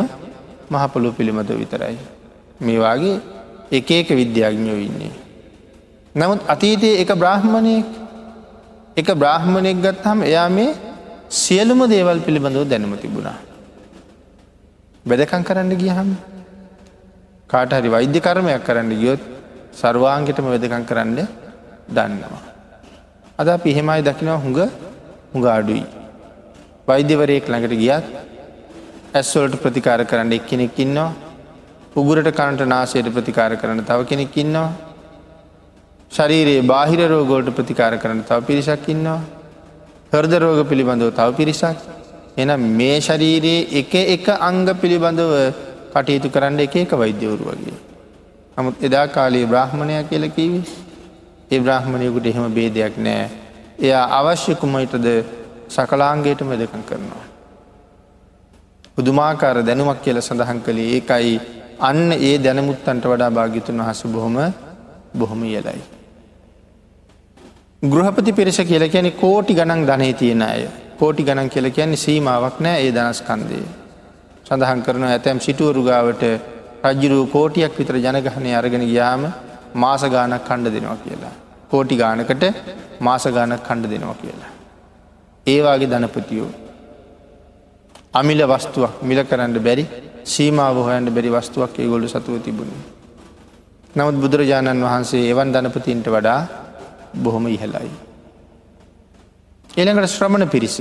මහපොළු 0.71 1.13
පිළිබඳ 1.13 1.51
විතරයි. 1.63 1.99
මේවාගේ 2.61 3.21
එක 3.71 3.91
එක 3.91 4.09
විද්‍යාඥෝ 4.11 4.79
ඉන්නේ. 4.79 5.15
නමුත් 6.15 6.41
අතීතයේ 6.49 7.01
එක 7.03 7.11
බ්‍රාහ්මණයෙක් 7.15 7.87
එක 8.97 9.09
බ්‍රාහ්මණයෙක් 9.15 9.79
ගත් 9.83 10.05
හම 10.05 10.23
එයා 10.23 10.49
මේ 10.49 10.71
සියලුම 11.29 11.81
දේවල් 11.89 12.19
පිළිබඳව 12.27 12.69
දැනුම 12.69 12.95
තිබුණා. 12.97 13.39
බැදකං 15.07 15.43
කරන්න 15.43 15.75
ගියහම් 15.77 16.11
කාට 17.51 17.73
හරි 17.73 17.89
වෛද්‍ය 17.89 18.21
කර්මයක් 18.21 18.65
කරන්න 18.65 18.95
ගියොත් 18.95 19.23
සර්වාංගටම 19.75 20.47
වෙදකං 20.47 20.85
කරන්න 20.85 21.19
දන්නවා. 21.91 22.43
අද 23.39 23.49
පිහෙමයි 23.61 24.01
දකිනවා 24.03 24.39
හුඟ 24.39 24.61
හුඟ 25.33 25.49
අඩුයි. 25.49 25.85
වෛද්‍යවරයෙක් 26.87 27.47
ළඟට 27.47 27.77
ගියත් 27.77 28.07
ඇස්වලට 29.15 29.55
ප්‍රතිකාර 29.59 30.01
කරන්න 30.05 30.33
එක් 30.33 30.45
කෙනෙක් 30.45 30.79
ඉන්නවා 30.79 31.11
උගුරට 31.95 32.29
කණට 32.31 32.67
නාසයට 32.67 33.09
ප්‍රතිකාර 33.11 33.53
කරන 33.57 33.81
තව 33.83 34.07
කෙනෙක් 34.07 34.37
ඉන්නවා 34.37 34.69
ශරීරයේ 36.11 36.65
බාහිර 36.65 37.09
රෝගෝලට 37.09 37.51
ප්‍රතිකාර 37.53 37.95
කරන 37.99 38.23
තව 38.23 38.39
පිරිසක් 38.43 38.89
ඉන්නවා 38.89 39.21
හර්ද 40.13 40.35
රෝග 40.39 40.61
පිළිබඳව 40.67 41.13
තව 41.13 41.29
පිරිසක් 41.35 41.79
එන 42.37 42.53
මේ 42.73 42.99
ශරීරයේ 43.01 43.63
එක 43.75 43.95
එක 44.09 44.29
අංග 44.41 44.67
පිළිබඳව 44.77 45.33
කටයුතු 45.95 46.29
කරන්න 46.29 46.61
එක 46.61 46.77
එක 46.77 46.93
වෛද්‍යවරු 46.95 47.45
වගේ. 47.47 47.79
නමුත් 48.57 48.83
එදා 48.83 49.07
කාලයේ 49.09 49.47
බ්‍රහ්මණය 49.47 49.95
කියලකිවි 50.05 50.61
ඒ 51.51 51.61
බ්‍රහ්මණයකුට 51.61 52.27
එහෙම 52.27 52.47
බේදයක් 52.53 52.97
නෑ. 52.99 53.25
එයා 53.79 54.05
අවශ්‍ය 54.13 54.55
කුමයිටද 54.57 55.07
සකලාංගේට 55.69 56.41
මෙදකම් 56.43 56.83
කරනවා. 56.83 57.25
පුදුමාකාර 58.95 59.57
දැනුමක් 59.63 60.03
කියල 60.03 60.21
සඳහන් 60.21 60.61
කළේ 60.61 60.89
ඒකයි 60.93 61.35
අන්න 61.81 62.13
ඒ 62.21 62.37
දැනමුත්තන්ට 62.39 63.05
වඩා 63.05 63.31
භාගිතුන් 63.31 63.81
වහස 63.81 64.03
බොහොම 64.07 64.37
බොහොම 65.15 65.43
යලයි. 65.45 65.81
ගෘහපති 67.83 68.33
පිරිස 68.33 68.59
කියල 68.63 68.85
කියන 68.89 69.11
කෝටි 69.15 69.55
ගණන් 69.55 69.87
ධනය 69.87 70.13
තියෙන 70.15 70.43
අය 70.45 70.69
කෝටි 70.99 71.23
ගණන් 71.23 71.51
කියල 71.51 71.71
කියන්නේ 71.71 71.97
සීමාවක් 71.99 72.61
නෑ 72.61 72.79
ඒ 72.81 72.93
දනස්කන්දේ. 72.93 73.65
සඳහන් 74.47 74.81
කරන 74.83 75.05
ඇතැම් 75.05 75.39
සිටුවරුගාවට 75.41 76.25
රජ්ජුරුව 76.85 77.23
කෝටියක් 77.31 77.73
විතර 77.75 77.97
ජනගහනය 77.99 78.51
අරගෙන 78.53 78.85
ගියාම 78.85 79.23
මාස 79.75 80.03
ගානක් 80.07 80.45
කණ්ඩ 80.45 80.75
දෙනවා 80.75 80.99
කියලා. 80.99 81.35
කෝටි 81.71 81.97
ගානකට 81.97 82.45
මාස 83.01 83.25
ගානක් 83.27 83.63
කණ්ඩ 83.63 83.93
දෙනවා 83.93 84.17
කියලා. 84.17 84.51
ඒවාගේ 85.47 85.89
ධනපතියෝ. 85.89 86.51
අමිල 88.15 88.41
වස්තුවක් 88.47 89.03
මිල 89.03 89.21
කරන්න 89.25 89.57
බැරි 89.61 89.85
සීමාව 90.25 90.77
හොයන්ට 90.79 91.11
බැරි 91.11 91.31
වස්තුවක් 91.31 91.79
ඒ 91.79 91.89
ගොල්ලු 91.89 92.09
සතුව 92.09 92.37
තිබුණේ. 92.41 92.85
නමුත් 93.95 94.17
බුදුරජාණන් 94.17 94.85
වහන්සේ 94.85 95.29
එවන් 95.33 95.53
ධනපතින්ට 95.53 96.07
වඩා 96.09 96.41
බොහොම 97.17 97.47
ඉහලයි. 97.49 97.91
එළඟට 99.71 100.11
ශ්‍රමණ 100.11 100.49
පිරිස 100.49 100.79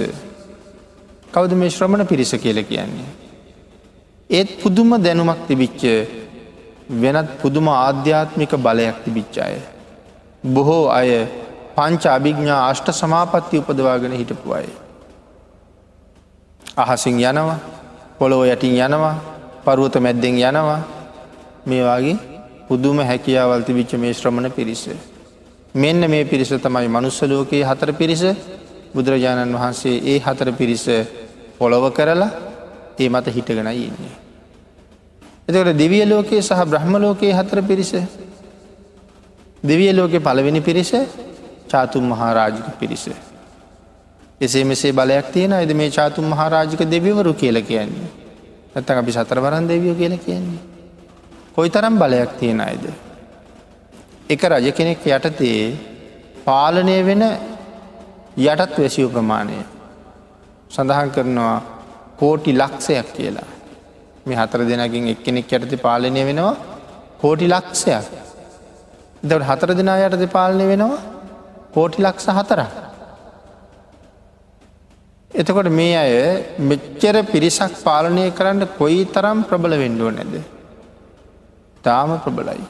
කවද 1.31 1.51
මේ 1.55 1.69
ශ්‍රමණ 1.71 2.05
පිරිස 2.05 2.31
කියල 2.35 2.59
කියන්නේ. 2.63 3.22
ඒත් 4.33 4.49
පුදුම 4.61 4.89
දැනුමක් 4.97 5.39
තිබිච්ච 5.47 5.81
වෙනත් 6.91 7.29
පුදුම 7.41 7.67
ආධ්‍යාත්මික 7.69 8.51
බලයක් 8.57 8.97
තිබිච්චාය. 9.05 9.55
බොහෝ 10.45 10.89
අය 10.89 11.09
පංච 11.75 12.03
අභිග්ඥා 12.07 12.61
අෂ්ට 12.69 12.87
සමාපත්ති 12.91 13.57
උපදවාගෙන 13.57 14.13
හිටපු 14.13 14.49
අය. 14.51 14.67
අහසින් 16.77 17.19
යනවා 17.21 17.59
පොළොව 18.19 18.41
යටින් 18.45 18.75
යනවා 18.77 19.15
පරුවත 19.65 19.95
මැද්දෙන් 19.97 20.35
යනවා 20.39 20.81
මේවාගේ 21.65 22.17
පුදුම 22.67 22.97
හැකියාවල් 23.01 23.63
තිබිච්ච 23.63 23.93
මේ 23.95 24.13
ශ්‍රමණ 24.13 24.51
පිරිස. 24.51 24.83
මෙන්න 25.75 26.01
මේ 26.09 26.25
පිරිස 26.25 26.51
තමයි 26.55 26.87
මනුස්සලෝකයේ 26.87 27.63
හතර 27.63 27.93
පිරිස 27.93 28.23
බුදුරජාණන් 28.95 29.55
වහන්සේ 29.55 30.01
ඒ 30.05 30.19
හතර 30.19 30.49
පිරිස 30.53 30.85
පොළොව 31.57 31.85
කරලා 31.91 32.31
ඒ 32.99 33.09
මත 33.09 33.25
හිටගෙනයි 33.27 33.83
ඉන්නේ. 33.85 34.22
එතකට 35.47 35.77
දෙවිය 35.77 36.05
ලෝකයේ 36.05 36.41
සහ 36.41 36.65
බ්‍රහ්ම 36.65 36.93
ලෝකයේ 36.97 37.33
හතර 37.33 37.61
පිරිස 37.61 37.91
දෙවිය 39.63 39.91
ලෝකෙ 39.91 40.19
පළවෙනි 40.19 40.61
පිරිස 40.61 40.91
චාතුම් 41.67 42.03
මහාරාජික 42.05 42.67
පිරිස. 42.79 43.05
එසේ 44.41 44.63
මෙසේ 44.63 44.91
බලයක් 44.91 45.31
තියෙන 45.33 45.53
ඇද 45.53 45.71
මේ 45.73 45.89
චාතුම් 45.89 46.25
මහාරාජික 46.25 46.81
දෙවිවරු 46.87 47.33
කියල 47.33 47.57
කියන්නේ. 47.61 48.09
ඇත්තක 48.75 48.97
අපි 48.97 49.11
සතරවරන් 49.11 49.67
දෙවියෝ 49.67 49.95
කියල 49.95 50.17
කියන්නේ. 50.17 50.61
කොයි 51.55 51.69
තරම් 51.69 51.95
බලයක් 51.99 52.31
තියෙන 52.39 52.61
අයිද. 52.61 52.85
එක 54.29 54.43
රජ 54.43 54.71
කෙනෙක් 54.71 55.05
යටතේ 55.07 55.63
පාලනය 56.45 56.97
වෙන 57.05 57.23
යටත් 58.37 58.77
වැසියෝ 58.77 59.09
ප්‍රමාණය 59.09 59.59
සඳහන් 60.69 61.09
කරනවා 61.11 61.57
කෝටි 62.17 62.51
ලක්ෂයක් 62.53 63.07
කියලා. 63.17 63.49
මේ 64.25 64.37
හතර 64.37 64.61
දෙනකින් 64.69 65.09
එක්කෙනෙක් 65.13 65.51
යටති 65.51 65.77
පාලනය 65.85 66.21
වෙනවා 66.29 66.53
කෝටි 67.21 67.47
ලක්ෂයක්. 67.47 68.05
දවට 69.23 69.49
හතර 69.49 69.69
දෙනා 69.79 69.97
යටති 70.05 70.27
පාලනය 70.27 70.65
වෙනවා 70.71 71.01
කෝටි 71.73 72.03
ලක්ෂ 72.03 72.27
හතරක්. 72.37 72.71
එතකොට 75.31 75.69
මේ 75.71 75.95
අය 75.95 76.13
මෙච්චර 76.69 77.15
පිරිසක් 77.31 77.73
පාලනය 77.83 78.25
කරන්න 78.31 78.67
කොයි 78.79 79.01
තරම් 79.15 79.39
ප්‍රබල 79.43 79.75
වෙන්ඩුව 79.83 80.11
නැද. 80.11 80.35
තාම 81.83 82.09
ප්‍රබලයි. 82.19 82.65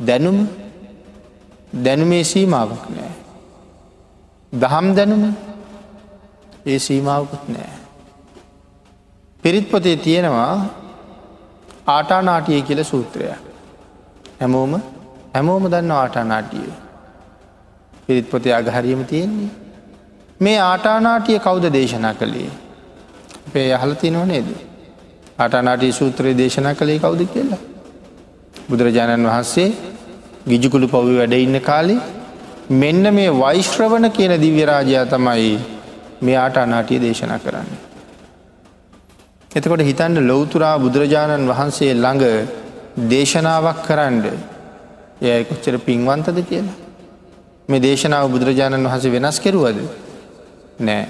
දැනුම් 0.00 0.38
දැනුමේ 1.84 2.24
සීමාවක් 2.24 2.84
නෑ. 2.90 3.14
දහම් 4.52 4.86
දැනුම 4.94 5.24
ඒ 6.66 6.78
සීමාවකුත් 6.78 7.48
නෑ. 7.48 7.83
පිරිත් 9.44 9.70
පොතේ 9.70 9.96
තියෙනවා 9.96 10.66
ආටානාටිය 11.86 12.62
කියල 12.62 12.84
සූත්‍රය. 12.84 13.28
හැමෝම 14.40 14.80
හැමෝම 15.34 15.70
දන්න 15.70 15.90
ආටානාටිය. 15.92 16.68
පිරිත් 18.06 18.30
පොතේ 18.30 18.54
අගහරියම 18.54 19.04
තියෙන්නේ. 19.04 19.50
මේ 20.40 20.58
ආටානාටිය 20.60 21.38
කෞුද 21.38 21.72
දේශනා 21.72 22.14
කළේ. 22.14 22.50
පේ 23.52 23.68
අහලති 23.72 24.10
නො 24.10 24.24
නේද. 24.24 24.48
අටනාටී 25.38 25.92
සූත්‍රයේ 25.92 26.38
දේශනා 26.38 26.74
කළේ 26.74 26.98
කවුද 26.98 27.22
කියලා. 27.26 27.62
බුදුරජාණන් 28.70 29.26
වහන්සේ 29.26 29.68
ගිජිකුළු 30.48 30.88
පවි 30.88 31.16
වැඩ 31.20 31.34
ඉන්න 31.36 31.60
කාලේ 31.60 32.00
මෙන්න 32.72 33.14
මේ 33.14 33.38
වෛශ්‍රවණ 33.40 34.10
කියන 34.10 34.40
දිව්‍යරාජයා 34.40 35.06
තමයි 35.06 35.58
මේ 36.20 36.36
ආටානාටිය 36.36 37.00
දේශනා 37.00 37.38
කරන්න. 37.38 37.83
එතකොට 39.54 39.82
හිතන්න 39.82 40.18
ලොවතුරා 40.24 40.76
බුදුරජාණන් 40.78 41.48
වහන්සේ 41.48 41.92
ළඟ 41.94 42.22
දේශනාවක් 43.04 43.82
කරන්න 43.84 44.16
එය 45.22 45.44
කොච්චර 45.44 45.76
පින්වන්තද 45.80 46.38
කියලා. 46.42 46.78
මේ 47.68 47.80
දේශනාව 47.80 48.26
බුදුරජාණන් 48.28 48.86
වහස 48.86 49.04
වෙනස් 49.08 49.38
කෙරුවද 49.38 49.78
නෑ. 50.80 51.04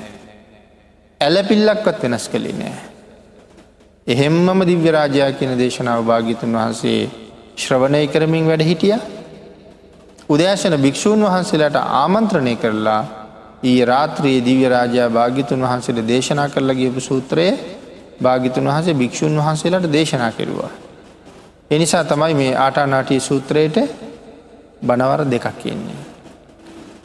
ඇලපිල්ලක්වත් 1.20 2.02
වෙනස් 2.02 2.28
කළේ 2.28 2.52
නෑ. 2.54 2.76
එහෙම්මම 4.06 4.60
දිව්‍යරාජයා 4.64 5.30
කියන 5.32 5.56
දේශනාව 5.56 6.04
භාගිතුන් 6.04 6.52
වහන්සේ 6.54 7.08
ශ්‍රවණය 7.56 8.02
කරමින් 8.08 8.44
වැඩ 8.44 8.62
හිටිය 8.62 8.98
උදෑශන 10.28 10.76
භික්‍ෂූන් 10.78 11.24
වහන්සේලාට 11.24 11.78
ආමන්ත්‍රණය 11.94 12.56
කරලා 12.56 13.02
ඊ 13.62 13.80
රාත්‍රයේ 13.84 14.44
දිව්‍යරාජයා 14.44 15.08
භාගිතුන් 15.10 15.60
වහන්සේට 15.60 16.04
දේශනා 16.06 16.48
කරලා 16.48 16.76
ගියපු 16.76 17.00
සූත්‍රයේ 17.02 17.73
භාගිතුන් 18.20 18.64
වහන්සේ 18.64 18.94
භික්‍ෂූන් 18.94 19.36
වහන්සේලාට 19.36 19.92
දේශනා 19.92 20.32
කෙරුවා. 20.32 20.70
එනිසා 21.70 22.04
තමයි 22.04 22.34
මේ 22.34 22.52
ආටානාටී 22.56 23.20
සූත්‍රයට 23.20 23.76
බනවර 24.82 25.20
දෙකක් 25.26 25.46
කියන්නේ. 25.58 26.00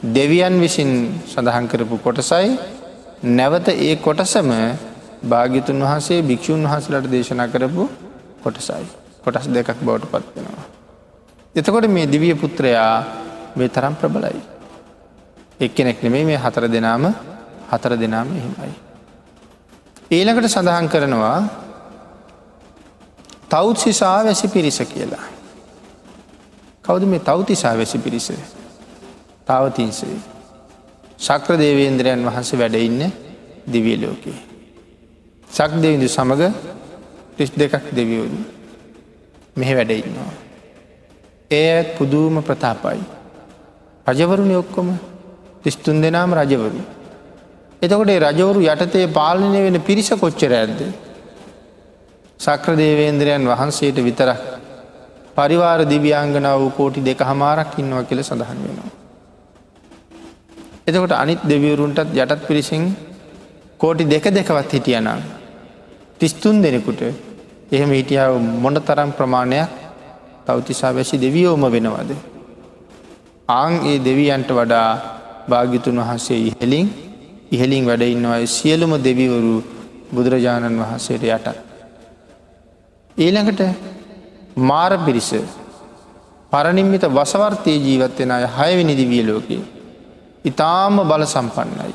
දෙවියන් 0.08 0.60
විසින් 0.60 0.90
සඳහන් 1.26 1.68
කරපු 1.68 1.98
කොටසයි 1.98 2.58
නැවත 3.30 3.68
ඒ 3.68 3.96
කොටසම 3.98 4.50
භාගිතුන් 5.24 5.80
වහන්සේ 5.80 6.22
භික්‍ෂූන් 6.22 6.62
වහසලට 6.64 7.10
දේශනා 7.10 7.48
කරපු 7.48 7.88
කොටසයි. 8.42 8.84
කොටස් 9.20 9.48
දෙකක් 9.48 9.76
බවට 9.78 10.06
පත්වෙනවා. 10.06 10.64
එතකොට 11.54 11.86
මේ 11.88 12.06
දිවිය 12.06 12.34
පුත්‍රයා 12.34 12.94
මේ 13.56 13.68
තරම් 13.68 13.94
ප්‍රබලයි. 13.94 14.40
එක්කෙනෙක් 15.60 16.02
නෙමේ 16.02 16.24
මේ 16.24 16.38
හතර 16.38 16.64
දෙනාම 16.66 17.04
හතර 17.70 17.92
දෙනාම 17.96 18.28
එහෙමයි. 18.30 18.89
ඊළකට 20.10 20.48
සඳහන් 20.48 20.88
කරනවා 20.88 21.38
තෞත්සිසා 23.48 24.24
වැසි 24.24 24.48
පිරිස 24.48 24.82
කියලා. 24.88 25.26
කවුද 26.84 27.04
මේ 27.06 27.18
තෞතිසා 27.20 27.76
වැසි 27.78 27.98
පිරිස 27.98 28.32
තවතින්සේ. 29.46 30.16
ශක්‍ර 31.18 31.58
දේවේන්ද්‍රයන් 31.58 32.26
වහන්සේ 32.26 32.58
වැඩඉන්න 32.58 33.12
දිවිය 33.72 33.96
ලෝකයේ. 34.02 34.40
සක් 35.48 35.70
දෙවිදු 35.82 36.08
සමඟ 36.08 36.54
ටිස් 37.30 37.50
දෙකක් 37.52 37.94
දෙවියෝන් 37.96 38.34
මෙහෙ 39.56 39.76
වැඩඉන්නවා. 39.76 40.32
ඒත් 41.50 41.98
පුදුම 41.98 42.42
ප්‍රතාපයි. 42.42 43.02
රජවරුණ 44.06 44.56
ඔක්කොම 44.56 44.88
තිස්තුන් 45.62 46.02
දෙනාම 46.02 46.34
රජවරු. 46.34 46.82
එතකොට 47.82 48.10
රජවරු 48.22 48.60
යටතේ 48.64 49.06
පාලනය 49.10 49.60
වෙන 49.66 49.76
පිරිස 49.80 50.10
කොච්චර 50.14 50.52
ඇද්ද. 50.52 50.80
සක්‍ර 52.40 52.72
දේවේන්ද්‍රයන් 52.76 53.44
වහන්සේට 53.46 53.98
විතරක් 53.98 54.40
පරිවාර 55.34 55.80
දිව්‍යංගනාව 55.84 56.62
කෝටි 56.76 57.00
දෙක 57.00 57.20
හමාරක් 57.22 57.78
ඉන්නවා 57.78 58.04
කියල 58.04 58.20
සඳහන් 58.20 58.60
වෙනවා. 58.64 58.90
එතකොට 60.86 61.12
අනිත් 61.14 61.40
දෙවියවරුන්ටත් 61.44 62.14
යටත් 62.14 62.46
පිරිසින් 62.46 62.84
කෝටි 63.80 64.04
දෙක 64.04 64.24
දෙකවත් 64.30 64.72
හිටියනම්. 64.72 65.20
තිස්තුන් 66.20 66.56
දෙනෙකුට 66.60 67.00
එහෙම 67.72 67.90
හිටියාව 67.90 68.34
මොඩ 68.58 68.78
තරම් 68.80 69.10
ප්‍රමාණයක් 69.12 69.70
තවතිසා 70.46 70.92
වැසි 70.92 71.16
දෙවියෝම 71.18 71.64
වෙනවද. 71.66 72.10
ආං 73.48 73.72
ඒ 73.84 73.98
දෙවියන්ට 74.00 74.50
වඩා 74.52 74.88
භාගිතුන් 75.48 75.96
වහන්සේ 75.98 76.40
ඉහෙලින් 76.48 76.88
ඉහලින් 77.50 77.86
වැඩඉන්නවයි 77.86 78.46
සියලුම 78.48 78.92
දෙවිවරු 78.98 79.54
බුදුරජාණන් 80.12 80.80
වහන්සේට 80.80 81.22
යටත්. 81.24 81.48
ඊළඟට 83.16 83.60
මාර 84.60 84.92
පිරිස 84.98 85.30
පරනිම්මිත 86.52 87.04
වසවර්තය 87.08 87.72
ජීවත්වෙන 87.78 88.30
අය 88.30 88.44
හයවෙනි 88.48 88.94
දිවිය 88.96 89.22
ලෝකයේ. 89.24 89.64
ඉතාම 90.44 90.96
බල 91.02 91.24
සම්පන්නයි. 91.26 91.94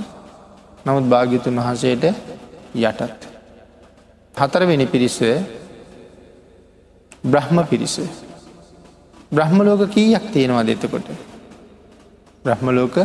නමුත් 0.86 1.06
භාගිතුන් 1.06 1.56
වහන්සේට 1.58 2.04
යටත්. 2.76 3.22
හතරවෙනි 4.36 4.88
පිරිස 4.88 5.20
බ්‍රහ්ම 7.24 7.64
පිරිස. 7.66 7.96
බ්‍රහ්මලෝක 9.32 9.90
කීයක් 9.90 10.26
තියෙනවා 10.34 10.64
දෙතකොට. 10.64 11.08
බ්‍රහ්මලෝක 12.46 12.96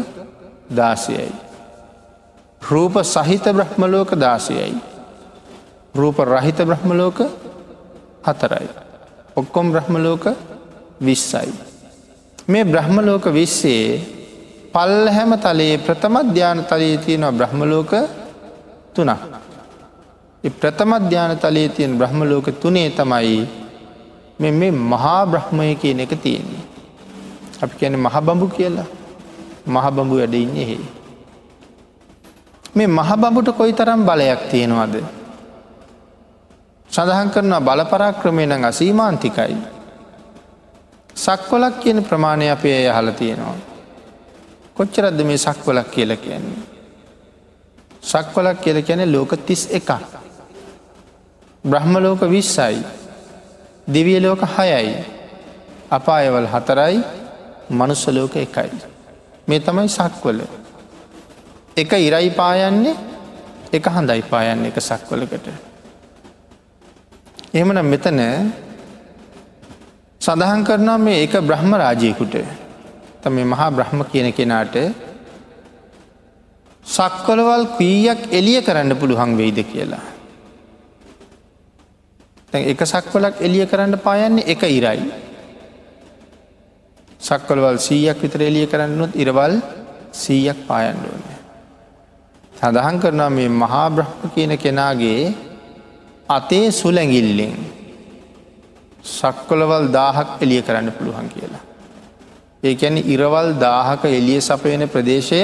දාසයයි. 0.70 1.49
රූප 2.60 2.94
සහිත 3.02 3.44
බ්‍රහ්මලෝක 3.44 4.14
දාසයයි. 4.14 4.76
රූප 5.94 6.18
රහිත 6.20 6.58
බ්‍රහ්මලෝක 6.60 7.18
හතරයි. 8.22 8.68
ඔක්කොම් 9.36 9.72
බ්‍රහ්මලෝක 9.72 10.24
විස්සයි. 11.00 11.50
මේ 12.48 12.64
බ්‍රහ්මලෝක 12.64 13.24
විස්සේ 13.32 14.00
පල්ල 14.72 15.08
හැම 15.08 15.32
තලයේ 15.38 15.78
ප්‍රථමධ්‍යාන 15.78 16.64
තලයේ 16.64 16.98
තියෙනවා 16.98 17.32
බ්‍රහ්මලෝක 17.32 17.92
තුනක්. 18.94 19.18
ප්‍රථමධ්‍යාන 20.60 21.38
තලයේ 21.38 21.68
තියෙන 21.68 21.98
බ්‍රහ්මලෝක 21.98 22.46
තුනේ 22.60 22.90
තමයි 22.90 23.48
මෙ 24.38 24.50
මේ 24.50 24.70
මහා 24.70 25.26
බ්‍රහ්මය 25.26 25.74
කියන 25.74 26.00
එක 26.00 26.14
තියෙන්නේ. 26.22 26.64
අපි 27.62 27.74
කියන 27.76 27.96
මහබඹු 27.98 28.46
කියලා 28.48 28.88
මහබඹු 29.66 30.14
වැඩඉන්නේ 30.16 30.66
හෙේ. 30.66 30.99
මේ 32.74 32.86
මහබඹුට 32.86 33.48
කොයි 33.56 33.72
තරම් 33.72 34.06
බලයක් 34.06 34.40
තියෙනවාද. 34.50 34.94
සඳහන් 36.90 37.30
කරනවා 37.30 37.60
බලපරාක්‍රමය 37.60 38.46
නං 38.46 38.64
අසීමාන්තිකයි. 38.64 39.56
සක්වලක් 41.14 41.80
කියන 41.80 42.04
ප්‍රමාණය 42.04 42.50
අපේ 42.50 42.86
යහල 42.86 43.10
තියෙනවා. 43.10 43.58
කොච්චරද්ද 44.74 45.20
මේ 45.22 45.38
සක්වලක් 45.38 45.90
කියල 45.90 46.16
කියන්නේ. 46.16 46.62
සක්වලක් 48.02 48.60
කියල 48.60 48.82
කියන 48.82 49.12
ලෝක 49.12 49.34
තිස් 49.46 49.66
එක. 49.70 49.90
බ්‍රහ්ම 51.64 51.94
ලෝක 51.98 52.20
විස්සයි. 52.22 52.84
දිවිය 53.92 54.20
ලෝක 54.20 54.42
හයයි. 54.58 55.04
අපායවල් 55.90 56.46
හතරයි 56.46 57.02
මනුස්සලෝක 57.70 58.36
එකයි. 58.36 58.70
මේ 59.48 59.60
තමයි 59.60 59.88
සක්වල. 59.88 60.59
එක 61.76 61.92
ඉරයි 61.92 62.30
පායන්නේ 62.32 62.96
එක 63.72 63.84
හඳයි 63.86 64.22
පායන්න 64.22 64.66
එක 64.66 64.78
සක්වලකට. 64.80 65.46
එහෙමන 67.54 67.78
මෙතන 67.86 68.20
සඳහන් 70.20 70.64
කරනවා 70.64 70.98
මේ 70.98 71.22
එක 71.24 71.38
බ්‍රහ්ම 71.40 71.72
රාජයකුට 71.74 72.34
තම 73.22 73.36
මහා 73.46 73.70
බ්‍රහ්ම 73.70 74.02
කියන 74.10 74.32
කෙනාට 74.32 74.76
සක්කොලවල් 76.84 77.64
කීයක් 77.78 78.20
එලිය 78.32 78.60
කරන්න 78.62 78.96
පුළුවන් 78.96 79.36
වෙයිද 79.36 79.62
කියලා. 79.62 80.04
එක 82.52 82.80
සක්වලක් 82.84 83.38
එලිය 83.40 83.66
කරන්න 83.66 83.98
පායන්නේ 83.98 84.46
එක 84.46 84.62
ඉරයි. 84.68 85.06
සක්කොලවල් 87.20 87.78
සීයක් 87.78 88.18
විතර 88.18 88.42
එලිය 88.42 88.66
කරන්නනොත් 88.66 89.14
ඉරවල් 89.14 89.60
සීයක් 90.12 90.66
පායන්ඩුවන. 90.66 91.29
සඳහන් 92.60 92.96
කරනවා 92.98 93.30
මේ 93.30 93.50
මහා 93.56 93.86
බ්‍රහ්ම 93.90 94.32
කියන 94.34 94.52
කෙනාගේ 94.58 95.20
අතේ 96.28 96.66
සුලැගිල්ලෙන් 96.72 97.54
සක්කොලවල් 99.10 99.86
දාහක් 99.90 100.28
එලිය 100.40 100.60
කරන්න 100.62 100.92
පුළුවන් 100.92 101.28
කියලා. 101.28 101.62
ඒකැන 102.62 102.96
ඉරවල් 103.06 103.48
දාහක 103.58 104.02
එලිය 104.10 104.40
සපයන 104.40 104.82
ප්‍රදේශය 104.86 105.40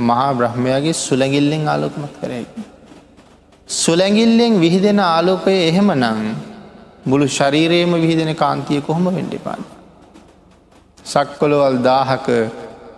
මහා 0.00 0.30
බ්‍රහ්මයාගේ 0.32 0.96
සුලැගිල්ලෙන් 0.96 1.62
ආලෝකමත් 1.66 2.16
කරයි. 2.20 2.44
සුලැගිල්ලෙන් 3.68 4.60
විහිදෙන 4.60 5.00
ආලෝකය 5.04 5.54
එහෙම 5.62 5.88
නං 5.94 6.20
මුළු 7.06 7.26
ශරීරයම 7.28 7.92
විහිදෙන 7.96 8.32
කාන්තිය 8.34 8.80
කොහොම 8.80 9.06
වෙන්ඩිපාන්න. 9.10 9.62
සක්කොලවල් 11.04 11.78
දාහක 11.82 12.26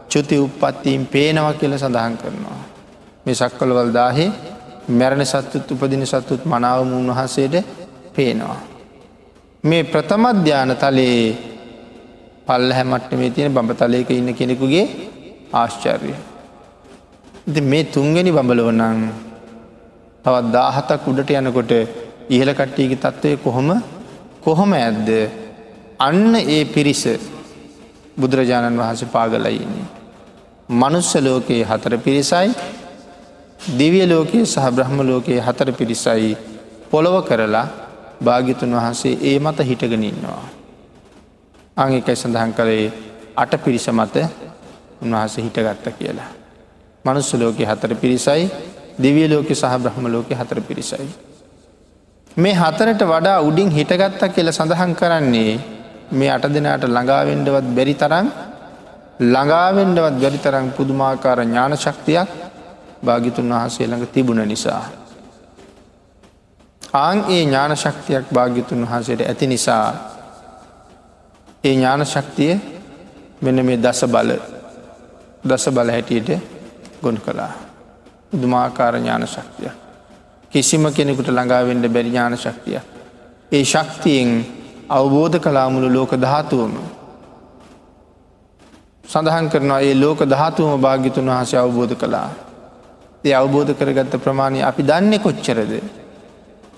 චුති 0.09 0.37
උපත්තිීම් 0.39 1.07
පේනව 1.07 1.47
කියල 1.61 1.73
සඳහන් 1.77 2.17
කරනවා. 2.17 2.59
මේ 3.29 3.37
සක්කොලවල් 3.37 3.91
දාහේ 3.93 4.31
මැරණ 4.91 5.25
සත්තුත් 5.27 5.71
උපදින 5.73 6.05
සත්තුත් 6.07 6.43
මනාවම 6.47 6.93
උන්වහන්සේට 6.95 7.57
පේනවා. 8.15 8.61
මේ 9.65 9.83
ප්‍රථමධ්‍යාන 9.85 10.73
තලයේ 10.77 11.25
පල්ල 12.47 12.71
හැමට 12.73 13.11
මේ 13.15 13.31
තියෙන 13.31 13.53
බඹතලයක 13.53 14.11
ඉන්න 14.13 14.31
කෙනෙකුගේ 14.35 14.87
ආශ්චර්ය. 15.53 16.15
ඉති 17.47 17.61
මේ 17.63 17.85
තුන්ගනි 17.87 18.31
බඹලවනං 18.31 19.03
තවත් 20.25 20.47
දාහතක් 20.53 21.05
උඩට 21.07 21.31
යනකොට 21.33 21.73
ඉහල 22.31 22.51
කට්ටියගේ 22.53 23.03
තත්ත්වය 23.05 23.37
කොහොම 23.39 23.69
කොහොම 24.43 24.73
ඇද්ද 24.75 25.09
අන්න 26.01 26.35
ඒ 26.37 26.65
පිරිස 26.67 27.05
බුදුරජාණන් 28.17 28.81
වහස 28.81 29.05
පාගලයින්නේ. 29.09 29.87
මනුස්ස 30.71 31.13
ලෝකයේ 31.19 31.65
හතර 31.65 31.95
පිරිසයි 31.99 32.49
දිවිය 33.71 34.07
ලෝකයේ 34.07 34.47
සහ 34.47 34.71
බ්‍රහ්ම 34.71 35.01
ලෝකයේ 35.03 35.41
හතර 35.41 35.69
පිරිසයි 35.73 36.37
පොළොව 36.91 37.17
කරලා 37.25 37.67
භාගිතුන් 38.21 38.73
වහන්සේ 38.73 39.19
ඒ 39.23 39.39
මත 39.39 39.59
හිටගෙන 39.61 40.05
ඉන්නවා. 40.05 40.45
අංකයි 41.77 42.15
සඳහන් 42.15 42.53
කළේ 42.53 42.93
අට 43.37 43.53
පිරිස 43.59 43.87
මත 43.89 44.17
උන්වහස 45.03 45.37
හිටගත්ත 45.37 45.87
කියලා. 45.93 46.31
මනුස්ස 47.05 47.33
ලෝක 47.35 47.61
හතර 47.63 47.93
පිරිසයි 47.95 48.51
දිවිය 48.99 49.29
ලෝක 49.29 49.51
සහ 49.53 49.75
බ්‍රහ්ම 49.77 50.05
ලෝක 50.07 50.31
හතර 50.31 50.61
පිරිසයි. 50.61 51.09
මේ 52.37 52.55
හතරට 52.55 53.03
වඩා 53.05 53.39
උඩින් 53.41 53.71
හිටගත්ත 53.71 54.23
කියල 54.31 54.49
සඳහන් 54.51 54.93
කරන්නේ 54.95 55.55
මේ 56.13 56.31
අට 56.31 56.45
දෙනාට 56.49 56.85
ළඟාවෙන්ඩවත් 56.87 57.67
බැරි 57.77 57.95
තරම් 57.95 58.27
ළඟාවෙන්ඩවත් 59.25 60.17
බැරි 60.17 60.39
තරම් 60.39 60.67
පුදුමාකාර 60.71 61.39
ඥාන 61.43 61.77
ශක්තියක් 61.77 62.48
භාගිතුන් 63.05 63.51
වහන්සේ 63.51 63.87
ළඟ 63.87 64.07
තිබුණ 64.09 64.43
නිසා. 64.45 64.83
ආං 66.95 67.19
ඒ 67.27 67.43
ඥාන 67.43 67.77
ශක්තියක් 67.77 68.25
භාග්‍යතුන් 68.31 68.81
වහන්සේට 68.83 69.21
ඇති 69.23 69.47
නිසා 69.47 69.87
ඒ 71.65 71.73
ඥාන 71.73 72.07
ශක්තිය 72.07 72.55
මෙන 73.41 73.65
මේ 73.65 73.77
දස 73.79 74.01
බල 74.07 74.31
දස 75.45 75.65
බල 75.71 75.91
හැටියට 75.91 76.31
ගොන් 77.03 77.19
කළා. 77.19 77.53
දුමාකාර 78.33 78.95
ඥාන 78.97 79.27
ශක්තිය. 79.27 79.71
කිසිම 80.53 80.85
කෙනෙකුට 80.91 81.29
ළඟාවෙන්ඩ 81.29 81.89
බැරි 81.89 82.09
ඥාන 82.09 82.37
ශක්තිය. 82.37 82.81
ඒ 83.53 83.65
ශක්තියෙන් 83.65 84.31
අවබෝධ 84.91 85.39
කලාමුළු 85.39 85.89
ලෝක 85.91 86.13
ධාතුවම. 86.17 86.75
සඳහන් 89.05 89.49
කරනවා 89.49 89.81
ඒ 89.81 89.95
ලෝක 89.95 90.21
ධාතුවම 90.25 90.81
භාගිතුන් 90.81 91.29
වහස 91.29 91.55
අවබෝධ 91.57 91.95
කළා. 91.95 92.48
ඒ 93.29 93.35
අවබෝධ 93.41 93.73
කරගත්ත 93.79 94.15
ප්‍රමාණය 94.25 94.61
අපි 94.71 94.83
දන්න 94.83 95.15
කොච්චරද. 95.25 95.73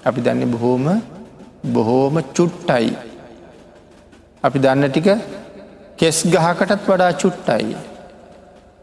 අපි 0.09 0.21
දන්න 0.21 0.51
බොහෝම 0.55 0.87
බොහෝම 1.67 2.15
චුට්ටයි. 2.37 2.91
අපි 4.45 4.59
දන්න 4.59 4.91
ටික 4.91 5.09
කෙස් 5.99 6.19
ගහකටත් 6.27 6.83
වඩා 6.89 7.13
චුට්ටයි. 7.13 7.77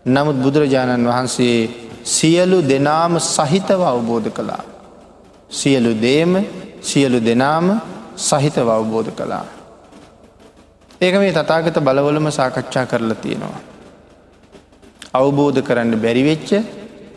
නමුත් 0.06 0.38
බුදුරජාණන් 0.46 1.10
වහන්සේ 1.10 1.58
සියලු 2.06 2.60
දෙනාම 2.64 3.14
සහිතව 3.28 3.82
අවබෝධ 3.84 4.30
කළා. 4.30 4.64
සියලු 5.52 5.92
දේම 6.02 6.34
සියලු 6.82 7.20
දෙනාම 7.20 7.68
සහිතව 8.20 8.68
අවබෝධ 8.70 9.12
කළා. 9.12 9.46
ඒක 11.02 11.16
මේ 11.16 11.34
තතාගත 11.34 11.78
බලවලම 11.80 12.28
සාකච්ඡා 12.32 12.86
කරලා 12.86 13.22
තියෙනවා. 13.24 13.60
අවබෝධ 15.14 15.60
කරන්න 15.62 15.94
බැරිවෙච්ච 15.96 16.50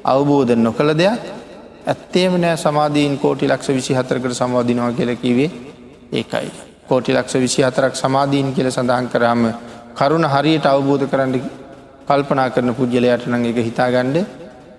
අවබෝධ 0.05 0.57
නොකළ 0.59 0.93
දෙයක් 0.95 1.21
ඇත්තේම 1.87 2.35
නෑ 2.37 2.57
සමාධීන් 2.59 3.19
කෝටි 3.19 3.47
ලක්ෂ 3.47 3.69
විසි 3.71 3.95
හතරකට 3.95 4.35
සමාධිනවා 4.35 4.93
කියලකිවේ 4.93 5.51
ඒකයි. 6.13 6.51
කෝටි 6.89 7.13
ලක්ෂ 7.13 7.35
විසි 7.37 7.63
හතරක් 7.63 7.95
සමාධීන් 7.97 8.53
කියල 8.55 8.69
සඳහන් 8.69 9.09
කරාම 9.09 9.43
කරුණ 9.95 10.27
හරියට 10.27 10.67
අවබෝධ 10.67 11.07
කරන්න 11.07 11.35
කල්පනා 12.07 12.49
කරන 12.51 12.75
පුද්ගලයට 12.75 13.27
නං 13.27 13.45
එක 13.47 13.59
හිතාගණ්ඩ 13.61 14.17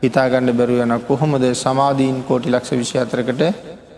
හිතාගණ්ඩ 0.02 0.58
බැරුව 0.58 0.80
යන 0.80 0.96
කොහොමද 1.02 1.46
සමාධීන් 1.56 2.18
කෝටි 2.24 2.50
ලක්ෂ 2.50 2.72
විසි 2.74 2.98
අතරකට 2.98 3.44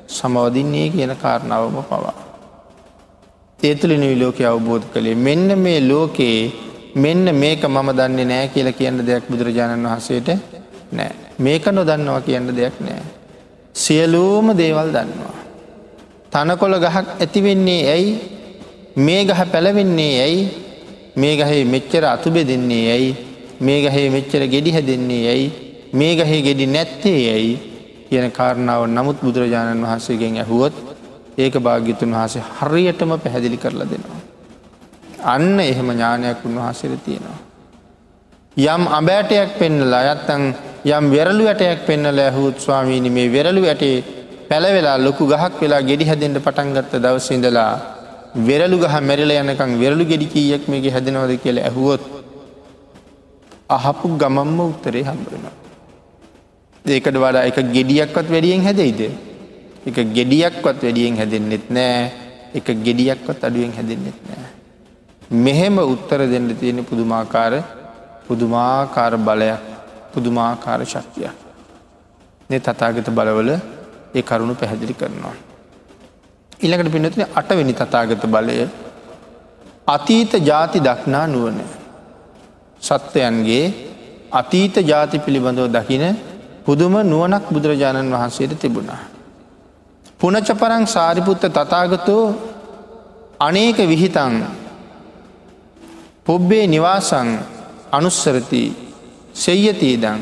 සමවදින්නේ 0.09 0.89
කියන 0.89 1.15
කාරණාවම 1.17 1.77
පවා. 1.83 2.13
ඒතුලිනුයි 3.59 4.17
ලෝකය 4.17 4.43
අවබෝධ 4.45 4.87
කළේ 4.93 5.15
මෙන්න 5.17 5.47
මේ 5.57 5.79
ලෝකයේ 5.81 6.51
මෙන්න 6.97 7.25
මේක 7.35 7.63
මම 7.65 7.89
දන්නේ 7.93 8.25
නෑ 8.25 8.47
කියල 8.49 8.69
කියන්න 8.73 8.99
දෙයක් 9.01 9.23
බුදුරජාණන් 9.27 9.85
වහන්සේට 9.85 10.29
නෑ 10.93 11.13
මේක 11.39 11.65
නොදන්නවා 11.69 12.21
කියන්න 12.21 12.47
දෙයක් 12.51 12.75
නෑ. 12.79 13.01
සියලූම 13.75 14.53
දේවල් 14.53 14.89
දන්නවා. 14.89 15.35
තනකොළ 16.31 16.75
ගහක් 16.77 16.95
ඇතිවෙන්නේ 17.17 17.81
ඇයි 17.87 18.13
මේ 18.97 19.25
ගහ 19.25 19.41
පැලවෙන්නේ 19.51 20.15
ඇයි 20.21 20.41
මේ 21.15 21.35
ගහේ 21.35 21.65
මෙච්චර 21.65 22.05
අතුබෙ 22.05 22.41
දෙන්නේ 22.43 22.85
ඇයි 22.89 23.11
මේ 23.61 23.79
ගහේ 23.83 24.09
මෙච්චර 24.09 24.41
ගෙඩි 24.47 24.71
හැදෙන්නේ 24.71 25.23
ඇයි 25.27 25.47
මේ 25.93 26.15
ගහේ 26.15 26.41
ගෙඩි 26.41 26.65
නැත්තේ 26.67 27.21
ඇයි 27.29 27.53
කියන 28.09 28.31
කාරණාව 28.31 28.85
නමුත් 28.87 29.17
බුදුරජාණන් 29.21 29.83
වහන්සේගෙන් 29.83 30.37
ඇහුවොත් 30.37 30.75
ඒක 31.37 31.55
භාග්‍යතුන් 31.59 32.13
වහසේ 32.13 32.43
හරියටම 32.51 33.11
පැහැදිලි 33.17 33.57
කරලා 33.57 33.87
දෙනවා. 33.87 34.21
අන්න 35.25 35.59
එහෙම 35.61 35.89
ඥානයක් 35.89 36.45
උන්වහසර 36.45 36.93
තියෙනවා. 36.99 37.39
යම් 38.57 38.83
අබෑටයක් 38.89 39.57
පෙන්නලා 39.59 40.01
අයත්තන් 40.03 40.43
යම් 40.85 41.05
වෙරලු 41.11 41.43
ඇටයක් 41.47 41.85
පෙන්නල 41.87 42.19
ඇහුත් 42.19 42.55
ස්වාමීනි 42.59 43.09
මේ 43.09 43.31
වෙරලු 43.31 43.61
ඇටේ 43.63 44.03
පැළවෙලා 44.49 44.97
ලොකු 44.97 45.23
ගහක් 45.31 45.61
වෙලා 45.61 45.81
ගෙඩි 45.89 46.05
හැදෙන්ට 46.09 46.39
පටන්ගත්ත 46.45 46.93
දවසිඳලා 47.03 47.71
වෙරලු 48.47 48.77
ගහ 48.83 48.95
මැරිල 49.01 49.31
යනකං 49.33 49.71
වෙරලු 49.81 50.03
ගෙඩි 50.11 50.27
කීයක් 50.33 50.67
මේක 50.67 50.85
හැදෙනවද 50.95 51.33
කියල 51.43 51.57
ඇහුවොත් 51.59 52.03
අහපු 53.69 54.07
ගමම්ම 54.17 54.59
උත්තරේ 54.61 55.03
හම්බරෙන. 55.03 55.45
ඒකට 56.85 57.15
වඩා 57.15 57.47
එක 57.49 57.57
ගෙඩියක්වත් 57.75 58.27
වැඩියෙන් 58.29 58.63
හැදෙයිද. 58.67 59.01
එක 59.87 59.97
ගෙඩියක්වත් 60.17 60.79
වැඩියෙන් 60.83 61.15
හැදෙන්නෙත් 61.17 61.65
නෑ 61.69 62.11
එක 62.53 62.67
ගෙඩියක්වත් 62.85 63.39
අඩුවෙන් 63.41 63.73
හැදෙන්නෙත් 63.77 64.19
නෑ. 64.27 64.47
මෙහෙම 65.45 65.77
උත්තර 65.79 66.27
දෙන්න 66.27 66.49
තියෙන 66.59 66.83
පුදුමාකාර 66.83 67.53
පුදුමාකාර 68.27 69.15
බලයක් 69.19 69.72
පුදුමාකාර 70.13 70.81
ශක්තියක්. 70.85 71.35
නෙ 72.49 72.59
තතාගත 72.59 73.09
බලවල 73.09 73.49
ඒ 74.13 74.23
කරුණු 74.23 74.55
පැහැදිලි 74.55 74.93
කරනවා. 74.93 75.35
ඉළඟට 76.59 76.91
පිනතින 76.91 77.25
අටවෙනි 77.31 77.73
තතාගත 77.73 78.23
බලය 78.27 78.57
අතීත 79.87 80.33
ජාති 80.41 80.79
දක්නා 80.79 81.25
නුවන. 81.27 81.57
සත්වයන්ගේ 82.81 83.65
අතීත 84.31 84.75
ජාති 84.83 85.17
පිළිබඳව 85.19 85.67
දකින 85.69 86.05
පුදුම 86.65 86.93
නුවනක් 87.03 87.45
බුදුරජාණන් 87.49 88.13
වහන්සේට 88.13 88.53
තිබුණා. 88.57 89.01
පුනචපරං 90.19 90.85
සාරිපුත්ත 90.87 91.43
තතාගතෝ 91.49 92.23
අනේක 93.39 93.77
විහිතන් 93.83 94.33
පොබ්බේ 96.23 96.65
නිවාසං 96.67 97.29
අනුස්සරති 97.91 98.63
සෙය්‍යතීදං 99.35 100.21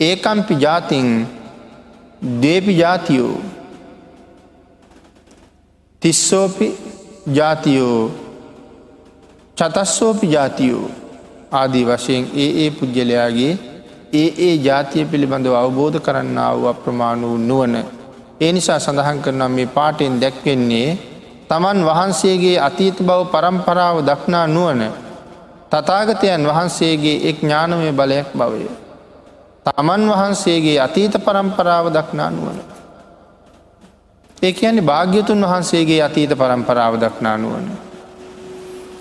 ඒකම්පි 0.00 0.54
ජාතින් 0.56 1.08
දේපි 2.42 2.72
ජාතියෝ. 2.74 3.40
තිස්සෝපි 6.02 6.68
ජාතියෝ. 7.32 8.10
චතස්සෝපි 9.56 10.26
ජාතියෝ. 10.28 10.90
ආදී 11.52 11.84
වශයෙන් 11.84 12.30
ඒ 12.36 12.50
ඒ 12.62 12.70
පුද්ගලයාගේ 12.70 13.52
ඒ 14.12 14.28
ඒ 14.38 14.54
ජාතිය 14.58 15.04
පිළිබඳව 15.04 15.54
අවබෝධ 15.54 15.98
කරන්න 16.00 16.38
වූ 16.54 16.68
අප්‍රමාණ 16.68 17.22
වූ 17.22 17.38
නුවන. 17.40 17.76
ඒ 18.40 18.52
නිසා 18.52 18.78
සඳහන් 18.78 19.22
කරනම් 19.22 19.52
මේ 19.52 19.66
පාටෙන් 19.68 20.20
දැක්වෙන්නේ 20.20 20.98
තමන් 21.48 21.84
වහන්සේගේ 21.84 22.56
අතීත 22.60 22.98
බව 23.00 23.20
පරම්පරාව 23.26 23.96
දක්නා 24.04 24.46
නුවන 24.46 24.82
තතාගතයන් 25.72 26.42
වහන්සේගේ 26.44 27.16
එක් 27.28 27.36
ඥානමය 27.40 27.92
බලයක් 27.92 28.28
බවය. 28.34 28.66
තමන් 29.66 30.02
වහන්සේගේ 30.10 30.78
අතීත 30.78 31.14
පරම්පරාව 31.18 31.86
දක්නා 31.90 32.30
නුවන. 32.30 32.58
ඒ 34.42 34.52
කියන්නේ 34.52 34.82
භාග්‍යතුන් 34.82 35.44
වහන්සේගේ 35.44 36.00
අතීත 36.02 36.32
පරම්පරාව 36.32 36.94
දක්නා 36.96 37.36
නුවන. 37.36 37.70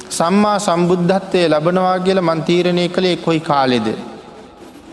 සම්මා 0.10 0.58
සම්බුද්ධත්වය 0.60 1.41
ලබනවා 1.47 1.97
කියල 1.99 2.21
මන්තීරණය 2.21 2.86
කළේ 2.89 3.17
කොයි 3.17 3.41
කාලෙද. 3.41 3.88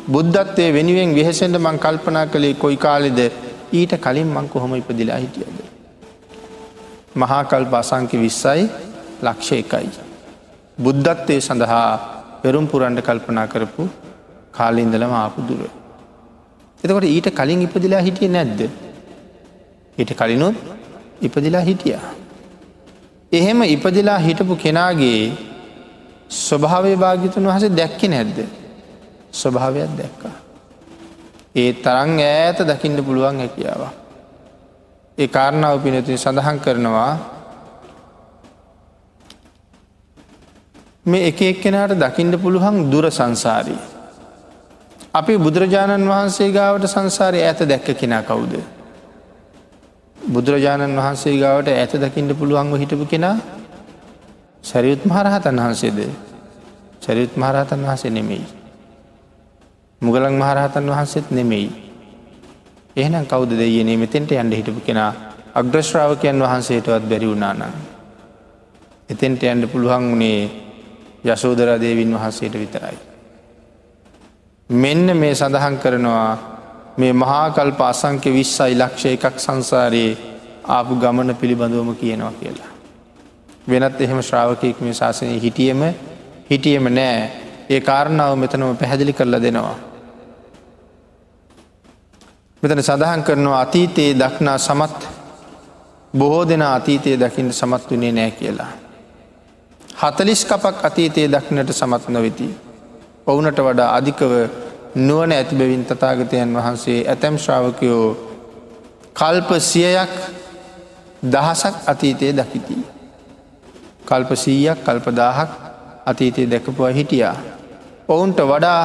බුද්ධත්වය 0.08 0.66
වෙනුවෙන් 0.72 1.14
වෙහෙසෙන්ට 1.14 1.58
මං 1.58 1.78
කල්පනා 1.78 2.26
කළේ 2.28 2.54
කොයි 2.54 2.76
කාලෙද 2.78 3.20
ඊට 3.72 3.92
කලින් 3.98 4.28
මං 4.28 4.48
කොහොම 4.48 4.74
ඉපදිලා 4.74 5.18
හිටියද. 5.18 5.56
මහාකල්ප 7.14 7.72
අසංකි 7.74 8.16
විස්සයි 8.16 8.68
ලක්ෂ 9.22 9.52
එකයි. 9.52 10.05
බුද්ධත්වය 10.78 11.36
සඳහා 11.40 11.88
පෙරුම් 12.42 12.66
පුරන්ඩ 12.66 13.00
කල්පනා 13.00 13.46
කරපු 13.46 13.88
කාලින්දලම 14.52 15.12
ආපු 15.14 15.40
දුර. 15.48 15.62
එතකොට 16.80 17.06
ඊට 17.06 17.28
කලින් 17.32 17.62
ඉපදිලා 17.62 18.00
හිටිය 18.00 18.28
නැද්ද. 18.28 18.60
ඊට 19.98 20.12
කලිනුත් 20.12 20.56
ඉපදිලා 21.20 21.60
හිටිය. 21.60 21.96
එහෙම 23.32 23.62
ඉපදිලා 23.64 24.18
හිටපු 24.18 24.56
කෙනාගේ 24.56 25.22
ස්වභාවය 26.30 26.96
භාගිතුන් 26.96 27.46
වහස 27.46 27.64
දැක්ක 27.72 28.02
නැද්ද. 28.06 28.38
ස්වභාවයක් 29.32 29.96
දැක්කා. 29.96 30.34
ඒ 31.54 31.72
තරං 31.74 32.20
ඈත 32.22 32.58
දකින්න 32.62 33.04
පුළුවන් 33.04 33.40
හැකියාව. 33.40 33.82
ඒ 35.18 35.28
කාරණාව 35.28 35.80
පිනතින් 35.80 36.18
සඳහන් 36.18 36.58
කරනවා 36.60 37.12
මේ 41.06 41.26
එක 41.26 41.40
එක්කෙනට 41.42 41.94
දකිින්ට 41.96 42.36
පුළුවන් 42.36 42.90
දුර 42.90 43.06
සංසාරී. 43.08 43.78
අපි 45.14 45.34
බුදුරජාණන් 45.38 46.04
වහන්සේ 46.04 46.50
ගාවට 46.50 46.86
සංසාරය 46.86 47.40
ඇත 47.40 47.60
දැක්ක 47.62 47.88
කෙනා 47.94 48.22
කවුද. 48.22 48.54
බුදුරජාණන් 50.16 50.96
වහන්සේ 50.96 51.38
ගාවට 51.38 51.68
ඇත 51.70 51.92
දකිින්ට 51.96 52.32
පුළුවන්ව 52.34 52.74
හිටපු 52.76 53.06
කෙනා 53.06 53.36
සැරියුත් 54.64 55.02
මහරහතන් 55.04 55.56
වහන්සේද 55.58 55.98
සැරියුත් 57.00 57.36
මහරහතන් 57.36 57.80
වහසේ 57.82 58.10
නෙමෙයි. 58.10 58.44
මුගලන් 60.00 60.34
මහරහතන් 60.34 60.86
වහන්සේත් 60.86 61.30
නෙමෙයි. 61.30 61.70
එහෙනම් 62.96 63.26
කෞද 63.26 63.50
දෙයනේ 63.52 63.96
මෙතෙන්ට 63.96 64.30
යන්ඩ 64.32 64.54
හිටපු 64.54 64.80
කෙනා 64.82 65.12
අග්‍රශ්‍රාවකයන් 65.54 66.40
වහන්සේටවත් 66.40 67.04
බැරි 67.04 67.26
වුණානන්. 67.26 67.62
එතෙන්ට 69.08 69.42
යන්ඩ 69.44 69.64
පුළුවන් 69.68 70.12
වනේ 70.12 70.65
යසෝදරා 71.26 71.78
දේවින් 71.78 72.14
වහන්සේට 72.14 72.54
විතරයි. 72.54 72.98
මෙන්න 74.70 75.16
මේ 75.16 75.34
සඳහන් 75.34 75.78
කරනවා 75.78 76.38
මේ 76.96 77.12
මහාකල්ප 77.14 77.80
අසංක්‍ය 77.82 78.30
විශ්සයි 78.30 78.74
ලක්ෂ 78.74 79.06
එකක් 79.06 79.38
සංසාරයේ 79.38 80.16
ආපු 80.68 80.94
ගමන 80.96 81.34
පිළිබඳවම 81.34 81.94
කියනවා 81.94 82.32
කියලා. 82.34 82.70
වෙනත් 83.68 84.00
එහෙම 84.00 84.22
ශ්‍රාවකයෙක් 84.22 84.80
මේ 84.80 84.94
ශාසනය 84.94 85.40
හිටියම 85.40 85.82
හිටියම 86.50 86.88
නෑ 86.90 87.18
ඒ 87.68 87.80
කාරණාව 87.80 88.32
මෙතනම 88.36 88.76
පැහැදිලි 88.76 89.12
කරලා 89.12 89.42
දෙනවා. 89.42 89.76
මෙතන 92.62 92.82
සඳහන් 92.82 93.22
කරනවා 93.22 93.60
අතීතයේ 93.60 94.14
දක්නා 94.14 94.58
සමත් 94.58 94.98
බොහෝ 96.14 96.44
දෙන 96.44 96.62
අතීතයේ 96.64 97.18
දකිින්ට 97.18 97.52
සමත් 97.52 97.90
වනේ 97.90 98.12
නෑ 98.12 98.30
කියලා. 98.32 98.72
හතලිස් 99.96 100.44
කපක් 100.44 100.84
අතීතයේ 100.84 101.28
දක්නට 101.28 101.72
සමත් 101.72 102.08
නොවෙති. 102.08 102.48
ඔවුනට 103.26 103.58
වඩා 103.58 103.90
අධිකව 103.96 104.32
නුවන 104.96 105.32
ඇති 105.32 105.56
බැවින් 105.56 105.84
තතාගතයන් 105.84 106.54
වහන්සේ 106.54 106.98
ඇතැම් 107.04 107.38
ශ්‍රාවකයෝ 107.38 108.06
කල්ප 109.14 109.50
සියයක් 109.60 110.12
දහසක් 111.24 111.74
අතීතයේ 111.86 112.32
දකිති. 112.32 112.76
කල්ප 114.04 114.30
සීයක් 114.36 114.84
කල්පදාහක් 114.84 115.50
අතීතයේ 116.06 116.50
දැකපුවා 116.50 116.90
හිටියා. 116.90 117.36
ඔවුන්ට 118.08 118.38
වඩා 118.42 118.82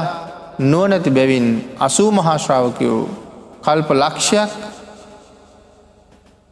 නුවනැති 0.61 1.11
බැවින් 1.11 1.47
අසූ 1.79 2.11
මහාශ්‍රාවකයෝ 2.11 3.01
කල්ප 3.61 3.89
ලක්ෂයක් 3.93 4.51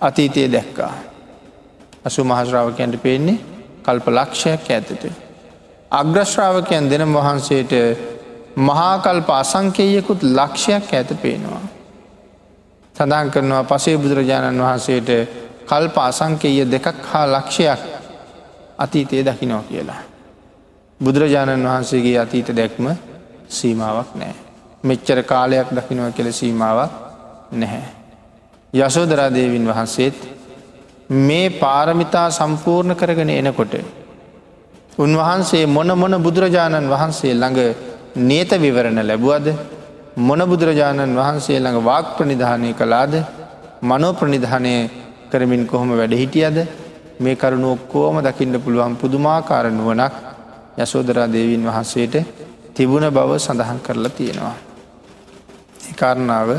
අතීතයේ 0.02 0.52
දැක්කා. 0.52 0.94
අසු 2.06 2.24
මහශ්‍රාවකයන්ට 2.24 3.02
පේන්නේ 3.04 3.59
කල්ප 3.80 4.08
ලක්ෂයක් 4.10 4.70
ඇතට. 4.70 5.04
අග්‍රශ්‍රාවකයන් 5.92 6.90
දෙනම් 6.90 7.14
වහන්සේට 7.14 7.74
මහාකල්ප 8.58 9.30
අසංකේයකුත් 9.32 10.24
ලක්ෂයක් 10.24 10.94
ඇත 10.94 11.10
පේනවා. 11.18 11.62
සඳහන් 12.96 13.32
කරනවා 13.32 13.64
පසේ 13.66 13.98
බුදුරජාණන් 13.98 14.62
වහන්සේට 14.62 15.10
කල්ප 15.66 15.98
අසංකේය 16.00 16.66
දෙකක් 16.68 17.06
හා 17.06 17.26
ලක්ෂයක් 17.28 17.82
අතීතය 18.78 19.24
දකිනෝ 19.24 19.62
කියලා. 19.64 20.02
බුදුරජාණන් 21.00 21.66
වහන්සේගේ 21.66 22.18
අතීත 22.18 22.50
දැක්ම 22.52 22.86
සීමාවක් 23.50 24.16
නෑ. 24.16 24.36
මෙච්චර 24.84 25.24
කාලයක් 25.24 25.68
දකිනව 25.72 26.14
කෙළ 26.14 26.32
සීමාවක් 26.32 26.92
නැහැ. 27.54 27.88
යශෝදරාදේවින් 28.74 29.68
වහන්සේත් 29.68 30.39
මේ 31.10 31.50
පාරමිතා 31.52 32.30
සම්පූර්ණ 32.32 32.96
කරගෙන 32.96 33.30
එනකොට. 33.32 33.74
උන්වහන්සේ 34.98 35.66
මොන 35.68 35.92
මොන 35.96 36.16
බුදුරජාණන් 36.20 36.88
වහන්සේ 36.88 37.34
ළඟ 37.34 37.76
නේත 38.18 38.52
විවරණ 38.58 39.02
ලැබුවද 39.04 39.48
මොන 40.18 40.42
බුදුරජාණන් 40.42 41.16
වහන්සේ 41.16 41.60
ළඟ 41.60 41.82
වාක් 41.82 42.18
ප්‍රනිධානය 42.18 42.74
කළාද 42.74 43.14
මනෝ 43.82 44.14
ප්‍රනිධානය 44.14 44.74
කරමින් 45.30 45.66
කොහොම 45.66 45.90
වැඩ 45.92 46.14
හිටියද 46.14 46.58
මේ 47.20 47.36
කරුණු 47.36 47.72
ඔක්කෝම 47.72 48.22
දකින්න 48.22 48.56
පුළුවන් 48.58 48.96
පුදුමාකාර 48.96 49.66
නුවනක් 49.72 50.14
යශෝදරා 50.78 51.28
දේවීන් 51.28 51.64
වහන්සේට 51.66 52.16
තිබුණ 52.74 53.06
බව 53.10 53.32
සඳහන් 53.38 53.80
කරලා 53.80 54.12
තියෙනවා. 54.12 54.58
කාරණාව 55.96 56.50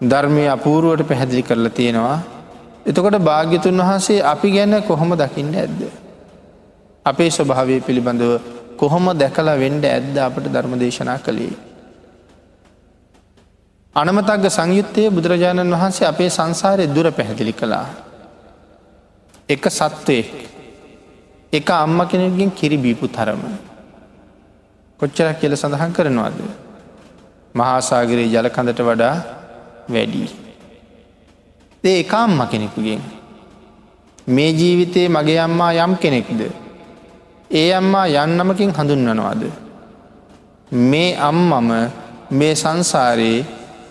ධර්මය 0.00 0.44
අපූරුවට 0.48 1.08
පැහැදිලි 1.08 1.42
කරලා 1.42 1.72
තියෙනවා. 1.72 2.18
එතකොට 2.90 3.16
භාග්‍යතුන් 3.20 3.80
වහන්සේ 3.80 4.20
අපි 4.24 4.48
ගැන 4.50 4.74
කොහොම 4.82 5.10
දකින්න 5.14 5.54
ඇද්ද. 5.54 5.80
අපේ 7.06 7.30
ස්වභාවය 7.30 7.80
පිළිබඳව 7.80 8.32
කොහොම 8.76 9.06
දැකලා 9.14 9.56
වෙන්ඩ 9.56 9.84
ඇද්ද 9.86 10.16
අපට 10.18 10.46
ධර්ම 10.46 10.74
දේශනා 10.76 11.18
කළේ. 11.20 11.54
අනමතක්ග 13.96 14.44
සංයුත්තය 14.48 15.02
බුදුරජාණන් 15.08 15.72
වහන්සේ 15.72 16.06
අපේ 16.06 16.30
සංසාරය 16.30 16.86
දුර 16.88 17.06
පැහැදිලි 17.10 17.54
කළා. 17.54 17.86
එක 19.48 19.64
සත්වයෙක් 19.70 20.30
එක 21.52 21.70
අම්ම 21.72 21.98
කෙනෙක්ගෙන් 22.06 22.50
කිරිබීපු 22.52 23.06
තරම. 23.08 23.42
කොච්චරක් 25.00 25.38
කියල 25.38 25.54
සඳහන් 25.54 25.92
කරනවාද. 25.92 26.38
මහාසාගරයේ 27.54 28.30
ජලකඳට 28.30 28.80
වඩා 28.82 29.16
වැඩී. 29.88 30.49
ඒ 31.84 32.00
එකම්ම 32.00 32.40
කෙනෙකුගෙන්. 32.50 33.00
මේ 34.26 34.50
ජීවිතයේ 34.52 35.08
මගේ 35.08 35.38
අම්මා 35.38 35.72
යම් 35.74 35.94
කෙනෙක්ද. 35.96 36.40
ඒ 37.50 37.70
අම්මා 37.74 38.06
යන්නමකින් 38.16 38.72
හඳුන්වනවාද. 38.72 39.42
මේ 40.72 41.16
අම්මම 41.18 41.70
මේ 42.32 42.54
සංසාරයේ 42.54 43.46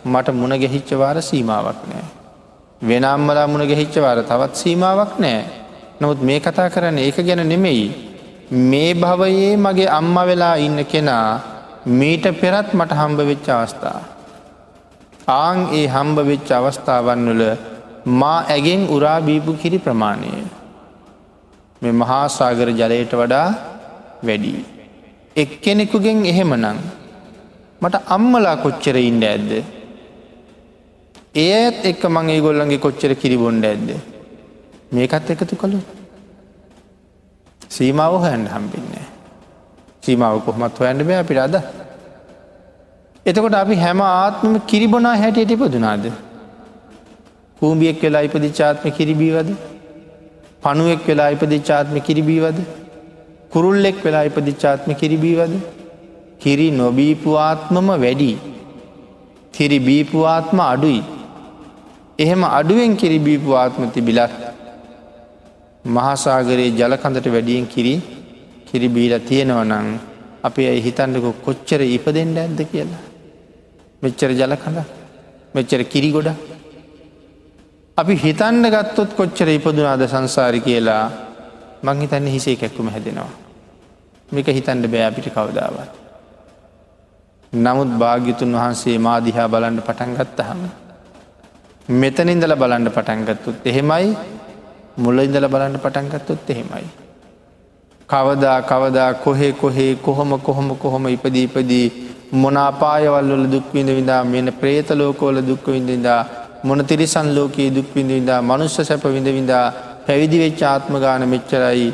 මට 0.06 0.28
මුණ 0.32 0.54
ගැහිච්චවාර 0.56 1.17
සීමාවක් 1.21 1.82
නෑ. 1.89 2.06
වෙන 2.82 3.06
අම්මලා 3.06 3.47
මුණ 3.47 3.67
ගැහිච්චවාර 3.67 4.21
තවත් 4.23 4.54
සීමාවක් 4.56 5.17
නෑ. 5.19 5.39
නොත් 5.99 6.21
මේ 6.21 6.39
කතා 6.39 6.69
කරන්න 6.69 6.97
ඒක 6.97 7.17
ගැන 7.19 7.43
නෙමෙයි. 7.45 7.88
මේ 8.52 8.93
භවයේ 8.93 9.58
මගේ 9.58 9.89
අම්ම 9.89 10.15
වෙලා 10.28 10.56
ඉන්න 10.58 10.86
කෙනා 10.86 11.39
මීට 11.88 12.25
පෙරත් 12.41 12.69
මට 12.73 12.91
හම්බ 12.93 13.19
වෙච්ච 13.23 13.49
අවස්ථා. 13.49 13.99
ආං 15.28 15.60
ඒ 15.73 15.88
හම්බ 15.88 16.17
වෙච්ච 16.30 16.49
අවස්ථාවන් 16.52 17.28
වල 17.30 17.43
මා 18.22 18.38
ඇගෙන් 18.56 18.88
උරාබීපු 18.95 19.54
කිරි 19.62 19.78
ප්‍රමාණය. 19.78 20.32
මෙ 21.82 21.91
මහාසාගර 21.91 22.69
ජලයට 22.72 23.13
වඩා 23.13 23.48
වැඩී. 24.24 24.62
එක්කෙනෙකුගෙන් 25.36 26.26
එහෙමනං 26.26 26.80
මට 27.82 27.95
අම්මලා 28.08 28.56
කොච්චර 28.58 28.95
ඉන්ඩ 29.00 29.24
ඇද්ද. 29.24 29.52
ඒත් 31.36 31.86
එක්ක 31.86 32.04
මං 32.10 32.30
ඒ 32.30 32.39
ගොල්ලන්ගේ 32.41 32.84
කොච්චර 32.86 33.12
කිරිබොන්ඩ 33.15 33.65
ඇද්ද. 33.65 33.89
මේකත් 34.91 35.30
එකතු 35.30 35.56
කළු. 35.56 35.80
සීමාව 37.69 38.15
හැන්ඩ 38.26 38.48
හම්බින්නේ. 38.48 39.06
සීමාව 40.04 40.41
කොහොමත් 40.45 40.80
හොයන්න 40.80 41.06
බෑ 41.08 41.22
අපිට 41.24 41.43
අද. 41.48 41.56
එතකොට 43.26 43.54
අපි 43.54 43.76
හැම 43.76 44.02
ආත්මම 44.02 44.56
කිරිබොනා 44.67 45.15
හැටියට 45.17 45.52
ඉපදුනාද. 45.52 46.06
කූම්බියෙක් 47.62 48.04
වෙලා 48.04 48.24
ඉපදිච්චාත්ම 48.28 48.86
කිරිබීවද. 48.98 49.50
පනුවෙක් 50.63 51.02
වෙලා 51.08 51.30
ඉපදිච්චාත්ම 51.36 51.95
කිරිබීවද. 52.08 52.60
කුරුල්ලෙක් 53.54 53.98
වෙලා 54.06 54.24
ඉපදිච්චාත්ම 54.30 54.89
කිරිබීවද. 55.02 55.54
කිරි 56.39 56.67
නොබීපුආත්මම 56.72 57.88
වැඩි. 58.04 58.32
කිරි 59.54 59.80
බීපුආත්ම 59.88 60.60
අඩුයි. 60.74 61.02
එහෙම 62.19 62.41
අඩුවෙන් 62.50 62.93
කිරිබීපු 63.02 63.52
ආත්ම 63.56 63.84
තිබිලත් 63.95 64.34
මහාසාගරයේ 65.95 66.72
ජලකඳට 66.80 67.28
වැඩියෙන් 67.36 67.67
කිරි 67.74 67.93
කිරිබීල 68.69 69.13
තියෙනවනං 69.30 69.88
අපි 70.43 70.63
ඇයි 70.69 70.86
හිතන්නක 70.88 71.28
කොච්චර 71.45 71.82
ඉපදෙන්ට 71.98 72.41
ඇද්ද 72.43 72.60
කියලා. 72.72 73.04
මෙච්චර 74.04 74.32
ජලකඳ 74.39 74.80
මෙච්චර 75.56 75.82
කිරි 75.93 76.12
ගොඩ. 76.15 76.30
අපි 77.99 78.15
හිතන්න 78.15 78.63
ගත්තොත් 78.65 79.12
කොච්චර 79.13 79.49
ඉපදුනාද 79.49 80.01
සංසාරි 80.05 80.59
කියලා 80.62 81.05
මංහිතන්න 81.83 82.27
හිසේ 82.27 82.55
කැක්කුම 82.55 82.88
හැදෙනවා. 82.88 83.31
මේක 84.29 84.47
හිතන්ඩ 84.49 84.85
බෑ 84.88 85.03
අපිට 85.07 85.27
කවදාවත්. 85.29 85.91
නමුත් 87.53 87.91
භාග්‍යතුන් 88.01 88.55
වහන්සේ 88.55 88.97
මාදිහා 88.99 89.47
බලන්ඩ 89.47 89.81
පටන්ගත්තහම. 89.81 90.62
මෙතනින්දල 91.89 92.55
බලන්ඩ 92.55 92.89
පටන්ගත්තුත් 92.91 93.65
එහෙමයි 93.65 94.09
මුල 94.97 95.19
ඉඳල 95.19 95.47
බලන්න 95.47 95.79
පටන්ගත්තොත් 95.79 96.49
එහෙමයි. 96.49 96.88
කවදා 98.09 98.57
කවදා 98.63 99.12
කොහේ 99.15 99.53
කොහේ 99.53 99.91
කොහොම 99.97 100.39
කොහොම 100.39 100.75
කොහොම 100.77 101.07
ඉපදීපදී 101.09 101.88
මොනාපායවල්වල 102.33 103.47
දුක්විඳ 103.51 103.89
විඳා 103.91 104.23
මෙන 104.25 104.53
ප්‍රේතලෝකෝල 104.53 105.38
දුක්ක 105.43 105.65
විඳින්දා 105.67 106.21
මොන 106.62 106.82
තිරිසන් 106.84 107.28
ලෝකයේ 107.36 107.69
දුක්විඳවිඳා 107.69 108.41
මනුස්්‍ය 108.41 108.84
සැප 108.84 109.04
විඳවිඳා 109.08 109.65
පැවිදි 110.06 110.38
වෙච් 110.39 110.62
ආත්මගාන 110.63 111.24
මෙච්චරයි 111.28 111.88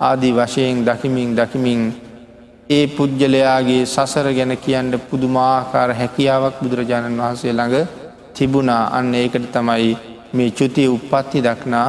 ආදී 0.00 0.32
වශයෙන් 0.32 0.78
දකිමින් 0.82 1.30
දකිමින් 1.34 1.82
ඒ 2.70 2.84
පුද්ගලයාගේ 2.88 3.82
සසර 3.86 4.28
ගැන 4.32 4.54
කියන්න 4.56 4.92
පුදුමාකාර 5.00 5.90
හැකියාවක් 5.92 6.56
බුදුරජාණන් 6.62 7.20
වහන්සේ 7.20 7.52
ළඟ 7.52 7.88
තිබුණා 8.34 8.84
අන්න 8.90 9.10
ඒකට 9.14 9.46
තමයි 9.52 9.90
මේ 10.32 10.50
චුතිය 10.52 10.88
උප්පත්ති 10.88 11.40
දක්නා 11.40 11.88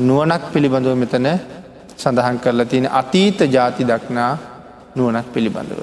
නුවනක් 0.00 0.44
පිළිබඳව 0.52 0.94
මෙතන 0.96 1.28
සඳහන් 1.96 2.38
කරලා 2.38 2.66
තියෙන 2.66 2.88
අතීත 2.92 3.38
ජාති 3.48 3.84
දක්නා 3.84 4.32
නුවනක් 4.96 5.26
පිළිබඳව. 5.32 5.82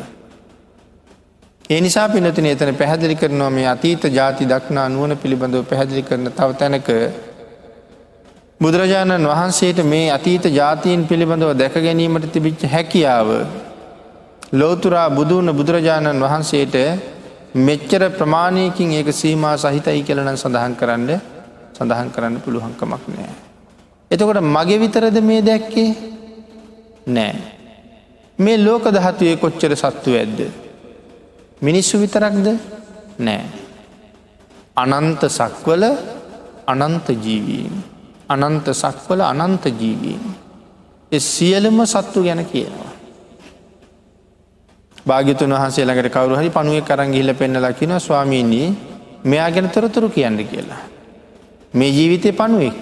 ඒ 1.72 1.80
නිසා 1.80 2.08
පිනතින 2.10 2.48
එතන 2.48 2.70
පැහැදිලි 2.76 3.16
කරනවා 3.16 3.50
මේ 3.50 3.68
අතීත 3.68 4.04
ජාති 4.12 4.46
දක්නා 4.46 4.88
නුවන 4.90 5.12
පිළිබඳව 5.18 5.62
පැහැදිලි 5.66 6.02
කරන 6.04 6.26
තව 6.30 6.50
තැනක 6.56 6.90
බුදුරජාණන් 8.60 9.28
වහන්සේට 9.28 9.80
මේ 9.86 10.08
අතීත 10.10 10.46
ජාතීන් 10.52 11.06
පිළිබඳව 11.06 11.52
දැක 11.56 11.76
ගැනීමට 11.78 12.26
තිබිච්ච 12.30 12.64
හැකියාව 12.68 13.30
ලෝතුරා 14.54 15.08
බුදුන 15.12 15.48
බුදුරජාණන් 15.52 16.22
වහන්සේට 16.22 16.76
මෙච්චර 17.60 18.04
ප්‍රමාණයකින් 18.12 18.92
ඒක 18.92 19.12
සීමා 19.14 19.56
සහිතයි 19.58 20.02
කලන 20.04 20.32
සඳහන් 20.34 20.76
කරන්න 20.76 21.10
සඳහන් 21.74 22.10
කරන්න 22.10 22.36
පුළුවන්කමක් 22.40 23.06
නෑ. 23.10 23.32
එතකොට 24.12 24.42
මගේ 24.48 24.80
විතරද 24.80 25.22
මේ 25.22 25.42
දැක්කේ 25.42 25.88
නෑ. 27.08 27.34
මේ 28.40 28.58
ලෝක 28.60 28.84
දහතුවේ 28.90 29.38
කොච්චර 29.38 29.76
සත්තු 29.76 30.14
ඇද්ද. 30.16 30.42
මිනිස්සු 31.62 31.98
විතරක්ද 31.98 32.48
නෑ. 33.20 33.44
අනන්ත 34.76 35.22
සක්වල 35.30 35.84
අනන්ත 36.68 37.08
ජීවීන්. 37.18 37.74
අනන්ත 38.30 38.68
සක්වල 38.74 39.22
අනන්ත 39.24 39.66
ජීවීන්. 39.74 40.24
එ 41.12 41.20
සියලම 41.22 41.86
සත්තු 41.86 42.24
ගැන 42.24 42.46
කියනවා. 42.46 42.92
භාගිතුන් 45.06 45.52
වහන්සේ 45.52 45.86
ළඟට 45.86 46.10
කවරු 46.10 46.36
හරි 46.36 46.50
පනුවේ 46.50 46.82
කරන් 46.82 47.12
ගිහිල 47.12 47.34
පෙන්නලා 47.34 47.74
කියෙන 47.74 48.00
ස්වාමීනී 48.00 48.68
මෙයා 49.24 49.52
ගැන 49.52 49.70
තොරතුරු 49.70 50.10
කියන්න 50.10 50.38
කියලා. 50.44 50.82
මේ 51.74 51.90
ජීවිතය 51.90 52.32
පනුවෙක් 52.32 52.78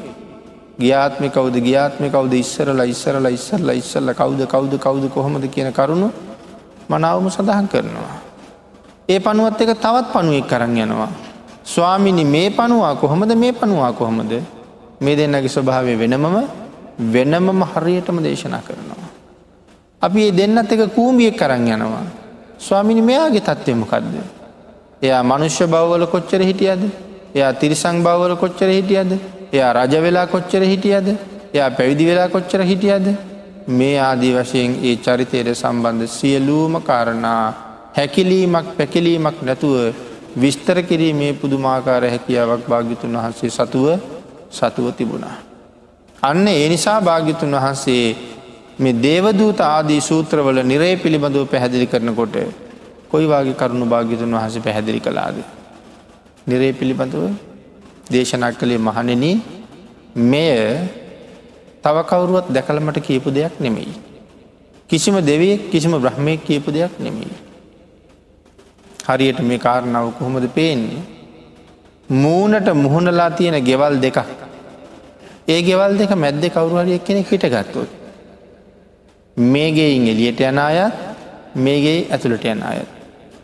ගියාත්ම 0.80 1.24
කවද 1.28 1.56
ගියාත්ම 1.60 2.04
කවද 2.08 2.34
ඉස්සරලා 2.36 2.86
ඉස්සරලා 2.86 3.32
ඉස්සරලා 3.32 3.74
ඉස්සල්ල 3.74 4.14
කවුද 4.14 4.48
කවුද 4.48 4.74
කවුද 4.80 5.06
කොහොමද 5.10 5.44
කියන 5.48 5.74
කරුණු 5.74 6.10
මනාවම 6.90 7.30
සඳහන් 7.30 7.68
කරනවා. 7.68 8.29
ඒ 9.10 9.20
පනුවත් 9.20 9.62
එක 9.62 9.72
තවත් 9.76 10.08
පනුවෙක් 10.14 10.48
කරන්න 10.48 10.78
යනවා. 10.78 11.10
ස්වාමිනි 11.66 12.26
මේ 12.26 12.50
පනුවා 12.52 12.96
කොහොමද 12.96 13.32
මේ 13.36 13.54
පනුවා 13.54 13.94
කොහොමද 13.94 14.34
මේ 15.02 15.16
දෙන්නගේ 15.16 15.50
ස්වභාවය 15.50 15.96
වෙනමම 15.96 16.36
වෙනමම 17.08 17.62
හරියටම 17.66 18.18
දේශනා 18.20 18.62
කරනවා. 18.62 19.10
අපි 20.02 20.20
ඒ 20.22 20.32
දෙන්නත් 20.32 20.72
එක 20.72 20.82
කූමියෙක් 20.92 21.36
කරන්න 21.36 21.68
යනවා. 21.70 22.06
ස්වාමිනි 22.60 23.02
මෙයාගේ 23.02 23.42
තත්ත්වමකක්ද. 23.42 24.16
එයා 25.02 25.24
මනුෂ්‍ය 25.24 25.66
බවවල 25.66 26.06
කොච්චර 26.06 26.42
හිටියද 26.42 26.82
එයා 27.36 27.54
තිරිසං 27.54 28.04
බවවල 28.04 28.36
කොච්චර 28.36 28.70
හිටියද 28.70 29.12
එයා 29.54 29.72
රජ 29.76 29.94
වෙලා 29.98 30.28
කොච්චර 30.28 30.64
හිටියද 30.64 31.08
එයා 31.54 31.72
පැවිදි 31.72 32.06
වෙලා 32.06 32.28
කොච්චර 32.28 32.62
හිටියද 32.64 33.08
මේ 33.70 33.98
ආදී 34.00 34.34
වශයෙන් 34.34 34.76
ඒ 34.84 34.96
චරිතයට 34.98 35.50
සම්බන්ධ 35.54 36.08
සියලූම 36.10 36.82
කාරණා 36.82 37.69
හැකිලීමක් 37.98 38.68
පැකිලීමක් 38.78 39.38
නැතුව 39.42 39.76
විස්තර 40.36 40.78
කිරීමේ 40.84 41.34
පුදුමාකාර 41.34 42.04
හැකියාවක් 42.06 42.64
භාගිතුන් 42.68 43.16
වහන්සේ 43.16 43.50
සතුව 43.50 43.86
සතුව 44.52 44.88
තිබුණා. 44.94 45.38
අන්න 46.24 46.48
ඒ 46.48 46.70
නිසා 46.70 47.00
භාගිතුන් 47.02 47.52
වහන්සේ 47.54 48.06
මේ 48.80 48.96
දේවදූත 48.96 49.60
ආදී 49.66 50.02
සූත්‍රවල 50.02 50.60
නිරේ 50.64 50.96
පිළිබඳව 50.96 51.46
පැහැදිලි 51.46 51.88
කරනකොට 51.88 52.36
කොයිවාගේ 53.10 53.54
කරුණු 53.54 53.86
භාගිතුන් 53.86 54.36
වහස 54.36 54.56
පැහැදිලි 54.60 55.00
කලාද. 55.00 55.38
නිරේ 56.48 56.74
පිළිබඳව 56.74 57.24
දේශනක් 58.12 58.56
කළේ 58.60 58.80
මහනෙන 58.80 59.24
මෙය 60.24 60.54
තව 61.84 61.98
කවුරුවත් 62.04 62.48
දැකලමට 62.50 63.00
කියපු 63.00 63.30
දෙයක් 63.32 63.54
නෙමෙයි. 63.60 63.94
කිසිම 64.90 65.16
දෙවියෙක් 65.22 65.70
කිසිම 65.72 65.94
බ්‍රහ්මය 65.98 66.38
කියපු 66.40 66.70
දෙයක් 66.72 66.94
නෙමෙයි. 67.00 67.49
හරියට 69.10 69.40
මේ 69.42 69.60
කාරණාව 69.60 70.12
කොහොමද 70.18 70.48
පේන්නේ. 70.50 71.02
මූනට 72.16 72.68
මුහුණලා 72.76 73.30
තියෙන 73.32 73.58
ගෙවල් 73.64 73.96
දෙකක්. 74.02 74.18
ඒ 75.48 75.62
ගෙවල් 75.62 75.98
දෙක 75.98 76.12
මැද්ද 76.16 76.44
කවරුහරියක් 76.48 77.04
කෙනෙ 77.04 77.22
හිට 77.24 77.46
ගත්තොත්. 77.46 77.90
මේගේයින් 79.38 80.08
එලියට 80.08 80.42
යන 80.42 80.60
අයත් 80.60 80.94
මේගේ 81.58 81.98
ඇතුළට 82.08 82.46
යන 82.46 82.64
අයත්. 82.64 82.90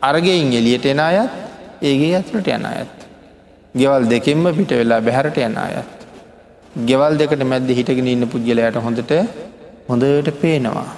අරගෙයින් 0.02 0.54
එලියට 0.54 0.86
එන 0.86 1.00
අයත් 1.00 1.32
ඒගේ 1.82 2.16
ඇතුළට 2.16 2.48
යන 2.50 2.66
අයත්. 2.66 2.96
ගෙවල් 3.76 4.04
දෙකෙන්ම 4.06 4.46
පිට 4.58 4.72
වෙලා 4.72 5.02
බැහරට 5.02 5.38
යන 5.40 5.58
අයත්. 5.58 5.96
ගෙවල් 6.82 7.18
දෙකට 7.18 7.44
මැද්ද 7.44 7.70
හිටගෙන 7.70 8.08
ඉන්න 8.08 8.28
පුද්ගලයට 8.28 8.78
හොඳට 8.78 9.12
හොඳට 9.88 10.30
පේනවා. 10.42 10.90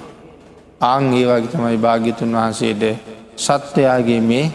ආං 0.82 1.12
ඒවාගේ 1.12 1.52
තමයි 1.52 1.78
භාග්‍යතුන් 1.78 2.36
වහන්සේට 2.36 3.17
සත්වයාගේ 3.38 4.20
මේ 4.22 4.46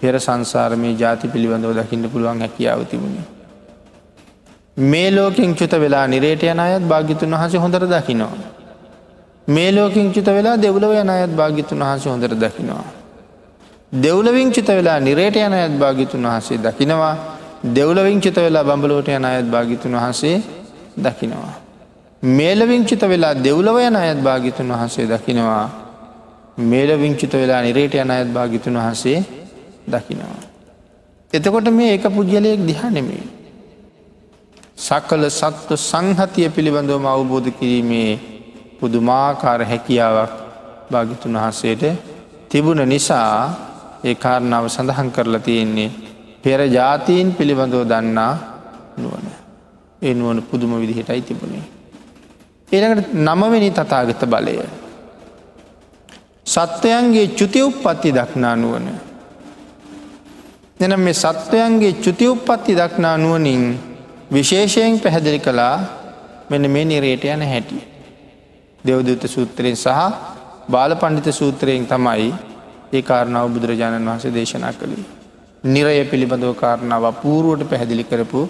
පෙර 0.00 0.14
සංසාරමය 0.18 0.94
ජාති 0.94 1.28
පිළිබඳව 1.28 1.72
දකින්න 1.78 2.04
පුළුවන් 2.08 2.40
හැකියාව 2.40 2.84
තිබුණේ. 2.84 3.26
මේ 4.76 5.10
ලෝකින් 5.10 5.52
චුත 5.54 5.72
වෙලා 5.74 6.06
නිරේට 6.06 6.42
යන 6.44 6.60
අයත් 6.60 6.84
භාගිතුන් 6.84 7.34
වහස 7.34 7.54
හොඳර 7.56 7.82
දකිනවා. 7.86 8.32
මේ 9.48 9.70
ලෝකින් 9.72 10.08
චුත 10.12 10.28
වෙලා 10.28 10.56
දෙව්ලව 10.58 10.92
යන 10.94 11.10
අයත් 11.10 11.32
භාගිතුන් 11.32 11.78
වහස 11.80 12.06
හොඳර 12.06 12.34
දකිනවා. 12.36 12.86
දෙව්ලවිං 13.92 14.52
චිත 14.52 14.68
වෙලා 14.68 15.00
නිරේට 15.00 15.36
යන 15.36 15.52
අයත් 15.52 15.74
භාගිතුන් 15.74 16.22
වහසේ 16.24 16.58
දකිනවා 16.58 17.16
දෙව්ලවිං 17.66 18.20
චිත 18.20 18.36
වෙලා 18.36 18.64
බඹලෝට 18.64 19.08
යන 19.08 19.24
අයත් 19.24 19.46
භාගිතුන් 19.46 19.92
වහසේ 19.92 20.42
දකිනවා. 20.96 21.54
මේලවිං 22.22 22.84
චිත 22.84 23.02
වෙලා 23.02 23.34
දෙව්ලව 23.36 23.76
යන 23.78 23.96
අයත් 23.96 24.18
භාගිතුන් 24.18 24.68
වහසේ 24.70 25.06
දකිනවා 25.06 25.66
මේල 26.58 26.90
විංචිත 26.96 27.32
වෙලා 27.32 27.62
නිරේට 27.62 27.94
යන 27.94 28.10
අයත් 28.10 28.28
භාගිතුන් 28.28 28.76
වහසේ 28.76 29.18
දකිනවා. 29.86 30.40
එතකොට 31.32 31.68
මේ 31.70 31.94
එක 31.94 32.04
පුද්ගලයෙක් 32.08 32.60
දිහා 32.62 32.90
නෙමේ. 32.90 33.22
සකල 34.78 35.24
සත්ව 35.30 35.76
සංහතිය 35.80 36.48
පිළිබඳවම 36.48 37.06
අවබෝධ 37.06 37.48
කිරීමේ 37.50 38.18
පුදුමාකාර 38.80 39.60
හැකියාවක් 39.62 40.32
භාගිතුන් 40.90 41.36
වහසේට 41.36 41.82
තිබුණ 42.48 42.82
නිසා 42.84 43.34
ඒ 44.04 44.14
කාරණාව 44.16 44.66
සඳහන් 44.68 45.10
කරලා 45.10 45.40
තියෙන්නේ 45.40 45.90
පෙර 46.42 46.60
ජාතීන් 46.68 47.34
පිළිබඳව 47.34 47.84
දන්නා 47.84 48.32
නුවන. 48.98 49.26
ඒ 50.02 50.14
නුවන 50.14 50.42
පුදුම 50.42 50.72
විදිහටයි 50.80 51.22
තිබුණේ. 51.22 51.66
ඒකට 52.68 53.12
නමවෙනි 53.18 53.70
තතාගත 53.70 54.22
බලය. 54.26 54.54
සත්වයන්ගේ 56.50 57.26
චුති 57.38 57.60
උප්පත්ති 57.62 58.10
දක්නා 58.12 58.56
නුවන. 58.56 58.86
එනම් 60.80 61.00
මේ 61.00 61.14
සත්වයන්ගේ 61.14 61.92
චුති 62.04 62.26
උප්පත්ති 62.28 62.72
දක්නා 62.74 63.16
නුවනින් 63.16 63.64
විශේෂයෙන් 64.32 65.00
පැහැදිලි 65.00 65.38
කළා 65.38 65.76
මෙන 66.50 66.70
මේ 66.70 66.84
නිරේට 66.84 67.24
යන 67.26 67.42
හැටි. 67.44 67.78
දෙවදත 68.84 69.24
සූත්‍රයෙන් 69.26 69.76
සහ 69.76 70.00
බාල 70.68 70.92
පණ්ඩිත 70.96 71.34
සූත්‍රයෙන් 71.34 71.86
තමයි 71.86 72.28
ඒ 72.92 73.02
කාරණාව 73.02 73.46
බුදුරජාණන් 73.50 74.10
වහන්සේ 74.10 74.34
දේශනා 74.34 74.72
කළේ. 74.72 75.04
නිරය 75.64 76.04
පිළිබඳව 76.04 76.54
කාරණාව 76.54 77.04
පූරුවට 77.22 77.68
පැහැදිලි 77.70 78.04
කරපු 78.04 78.40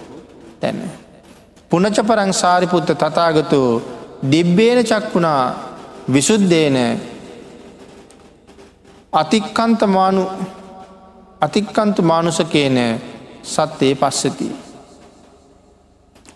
තැන. 0.61 0.79
පුනචපරං 1.71 2.33
සාරිපුත්ත 2.35 2.91
තතාගතු 2.95 3.61
දිබ්බේන 4.25 4.79
චක්කුණා 4.85 5.43
විසුද්දේන 9.13 9.19
අතික්කන්තමානු 9.19 10.29
අතික්කන්තු 11.41 12.03
මානුසකේන 12.03 13.01
සත්තේ 13.43 13.95
පස්සති. 13.95 14.53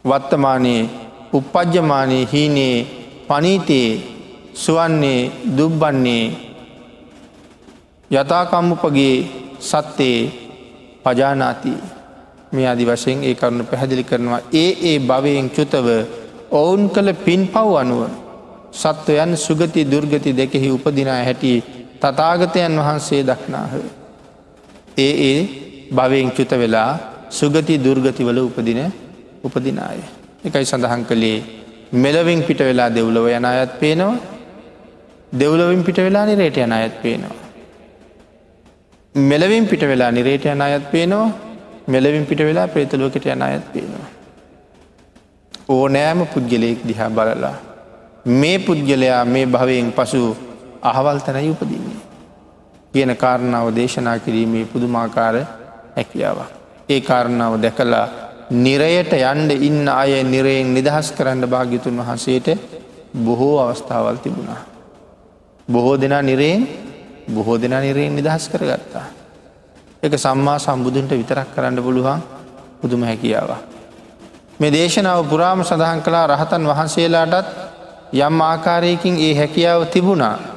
වත්තමානයේ 0.08 0.90
උපපජ්‍යමානයේ 1.32 2.28
හීනේ 2.32 2.86
පනීතයේ 3.28 4.02
සුවන්නේ 4.54 5.32
දුබ්බන්නේ 5.56 6.36
යථකම්මුපගේ 8.10 9.30
සත්තේ 9.60 10.32
පජානාති 11.04 11.72
මේ 12.52 12.68
අදි 12.68 12.86
වශයෙන් 12.86 13.24
ඒ 13.24 13.34
කරුණු 13.34 13.64
පැහැදිලි 13.64 14.04
කරනවා 14.04 14.40
ඒ 14.52 14.70
ඒ 14.82 14.98
භවයෙන් 14.98 15.50
චුතව 15.50 15.86
ඔවුන් 16.50 16.90
කළ 16.90 17.12
පින් 17.24 17.48
පව් 17.48 17.76
අනුව 17.76 18.02
සත්වයන් 18.72 19.36
සුගති 19.36 19.90
දුර්ගති 19.90 20.36
දෙකෙහි 20.36 20.70
උපදිනා 20.70 21.24
හැටිය 21.24 21.83
තතාගතයන් 22.00 22.76
වහන්සේ 22.78 23.22
දක්නාහ. 23.22 23.72
ඒ 24.98 25.12
ඒ 25.24 25.40
භවයෙන් 25.90 26.30
චුත 26.30 26.52
වෙලා 26.52 26.90
සුගති 27.30 27.74
දුර්ගතිවල 27.78 28.38
උපදින 28.40 28.80
උපදිනාය. 29.44 30.00
එකයි 30.44 30.64
සඳහන් 30.64 31.02
කළේ 31.04 31.38
මෙලවින් 31.94 32.42
පිට 32.42 32.60
වෙලා 32.60 32.90
දෙව්ලව 32.90 33.26
යන 33.28 33.44
අයත් 33.44 33.72
පේනවා 33.80 34.14
දෙව්ලවින් 35.32 35.82
පිට 35.82 35.98
වෙලා 35.98 36.26
නිරේට 36.26 36.56
යන 36.56 36.72
අයත් 36.72 36.94
පේනවා. 37.02 37.36
මෙලවින් 39.14 39.66
පිට 39.66 39.82
වෙලා 39.82 40.10
නිරේට 40.10 40.44
යන 40.46 40.62
අයත් 40.62 40.86
පේනවා 40.90 41.28
මෙලවින් 41.86 42.26
පිට 42.26 42.40
වෙලා 42.40 42.66
ප්‍රේතලෝකට 42.66 43.26
යන 43.26 43.42
අයත් 43.42 43.66
පේනවා. 43.72 44.08
ඕනෑම 45.68 46.26
පුද්ගලයෙක් 46.26 46.80
දිහා 46.88 47.10
බලලා 47.10 47.54
මේ 48.26 48.58
පුද්ගලයා 48.58 49.24
මේ 49.26 49.46
භවයෙන් 49.46 49.92
පසු 49.92 50.22
අහවල් 50.82 51.18
තැනයි 51.18 51.50
උපදින්නේ. 51.50 51.83
කියන 52.94 53.16
කාරණාව 53.16 53.74
දේශනා 53.74 54.18
කිරීමේ 54.20 54.64
පුදුමාකාර 54.64 55.36
හැකියාවක්. 55.92 56.50
ඒ 56.88 57.00
කාරණාව 57.00 57.58
දැකලා 57.58 58.06
නිරයට 58.56 59.12
යන්ඩ 59.12 59.50
ඉන්න 59.60 59.88
අය 59.90 60.22
නිරයෙන් 60.24 60.70
නිදහස් 60.70 61.10
කරන්න 61.12 61.42
භාග්‍යතුන් 61.46 61.96
වහන්සේට 61.96 62.48
බොහෝ 63.16 63.58
අවස්ථාවල් 63.60 64.16
තිබුණා. 64.18 64.62
බොහෝ 65.68 65.96
දෙනා 65.96 66.22
නිරයෙන් 66.22 66.68
බොහෝ 67.28 67.58
දෙනා 67.58 67.80
නිරයෙන් 67.80 68.14
නිදහස් 68.14 68.48
කරගත්තා. 68.48 69.06
එක 70.02 70.14
සම්මා 70.16 70.58
සම්බුදුන්ට 70.60 71.10
විතරක් 71.12 71.50
කරන්න 71.50 71.82
පුළුවන් 71.82 72.22
පුදුම 72.80 73.02
හැකියාව. 73.02 73.50
මේ 74.60 74.70
දේශනාව 74.70 75.26
පුරාම 75.26 75.64
සඳහන් 75.64 76.00
කලා 76.00 76.26
රහතන් 76.28 76.62
වහන්සේලාටත් 76.64 77.46
යම් 78.14 78.40
ආකාරයකින් 78.42 79.18
ඒ 79.18 79.34
හැකියාව 79.34 79.86
තිබුණා 79.86 80.53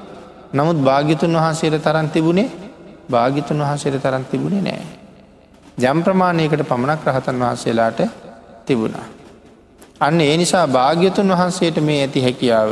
නමුත් 0.58 0.80
භාගිතුන් 0.82 1.36
වහන්සේට 1.36 1.78
තරන් 1.82 2.10
තිබුණේ 2.10 2.50
භාගිතුන් 3.10 3.60
වහන්සේට 3.60 4.02
තරන් 4.02 4.26
තිබුණේ 4.26 4.64
නෑ. 4.64 4.86
ජම් 5.78 6.00
ප්‍රමාණයකට 6.02 6.64
පමණක් 6.64 7.02
රහතන් 7.08 7.40
වහන්සේලාට 7.40 8.00
තිබුණා. 8.66 9.08
අන්න 10.00 10.22
ඒ 10.22 10.38
නිසා 10.38 10.68
භාග්‍යතුන් 10.70 11.30
වහන්සේට 11.32 11.78
මේ 11.82 12.00
ඇති 12.02 12.22
හැකියාව 12.22 12.72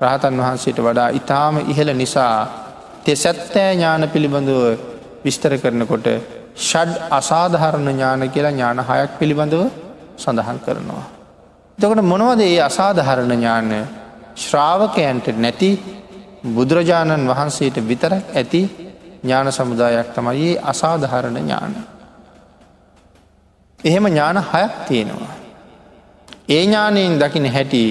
රහතන් 0.00 0.36
වහන්සේට 0.38 0.78
වඩා 0.80 1.08
ඉතාම 1.10 1.54
ඉහළ 1.64 1.92
නිසා 1.94 2.34
තෙසැත්තෑ 3.02 3.70
ඥාන 3.70 4.08
පිළිබඳව 4.08 4.60
විස්තර 5.24 5.54
කරනකොට 5.58 6.06
ෂඩ් 6.58 6.92
අසාධහරණ 7.10 7.88
ඥාන 7.88 8.24
කියලා 8.28 8.52
ඥාන 8.52 8.80
හයක් 8.82 9.12
පිළිබඳව 9.18 9.62
සඳහන් 10.16 10.58
කරනවා. 10.58 11.04
එතකොට 11.78 12.02
මොනවද 12.04 12.40
ඒ 12.42 12.60
අසාධහරණ 12.62 13.32
ඥාන 13.32 13.70
ශ්‍රාවකයන්ට 14.36 15.26
නැති 15.38 15.70
බුදුරජාණන් 16.46 17.28
වහන්සේට 17.28 17.76
විතරක් 17.82 18.24
ඇති 18.34 18.62
ඥාන 19.22 19.48
සමුදායක් 19.50 20.14
තමයි 20.14 20.46
ඒ 20.48 20.60
අසාධහරණ 20.62 21.36
ඥාන. 21.36 21.74
එහෙම 23.80 24.04
ඥාන 24.06 24.38
හයක් 24.44 24.72
තියෙනවා. 24.88 25.34
ඒ 26.48 26.62
ඥානයෙන් 26.62 27.18
දකින 27.18 27.46
හැටි 27.46 27.82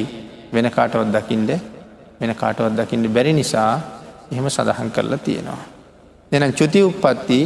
වෙන 0.54 0.68
කාටවත් 0.68 1.14
දකිින්ට 1.14 1.52
වෙන 2.20 2.36
කාටවත් 2.36 2.78
දකිින්ට 2.78 3.08
බැරි 3.08 3.34
නිසා 3.34 3.74
එහෙම 4.32 4.46
සඳහන් 4.48 4.92
කරලා 4.92 5.18
තියෙනවා. 5.20 5.64
දෙන 6.32 6.54
චුති 6.54 6.80
උප්පත්ති 6.82 7.40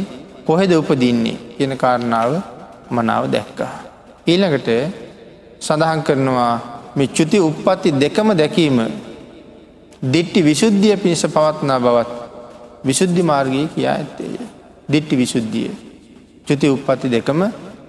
කොහෙද 0.44 0.72
උපදින්නේ 0.72 1.36
කියන 1.56 1.76
කාරණාව 1.76 2.32
මනාව 2.90 3.24
දැක්කා. 3.26 3.74
ඊළඟට 4.26 4.68
සඳහන් 5.60 6.00
කරනවා 6.02 6.54
මේ 6.94 7.08
චුති 7.08 7.38
උප්පත්ති 7.40 7.88
දෙකම 7.94 8.28
දැකීම 8.32 8.78
දිට්ටි 10.04 10.40
විශුද්ධිය 10.42 10.96
පිණිස 10.96 11.24
පවත්නා 11.26 11.80
බවත් 11.80 12.10
විශුද්ධි 12.84 13.22
මාර්ගී 13.22 13.66
කියා 13.68 13.94
ඇත්තේය. 13.94 14.36
දිට්ටි 14.88 15.16
විශුද්ධිය. 15.16 15.70
චුති 16.46 16.68
උප්පත්ති 16.68 17.08
දෙකම 17.08 17.40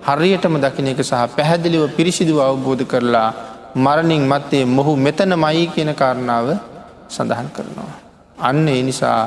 හරියටම 0.03 0.55
දකින 0.57 0.88
එක 0.88 1.01
සහ 1.01 1.13
පැහැදිලිව 1.30 1.84
පිරිසිදුව 1.91 2.39
අවබෝධ 2.39 2.86
කරලා 2.86 3.30
මරණින් 3.76 4.24
මත්තේ 4.24 4.66
මොහු 4.68 4.95
මෙතන 4.97 5.36
මයි 5.36 5.68
කියන 5.68 5.91
කාරණාව 5.93 6.47
සඳහන් 7.07 7.49
කරනවා. 7.49 7.93
අන්න 8.39 8.68
ඒ 8.68 8.82
නිසා 8.82 9.20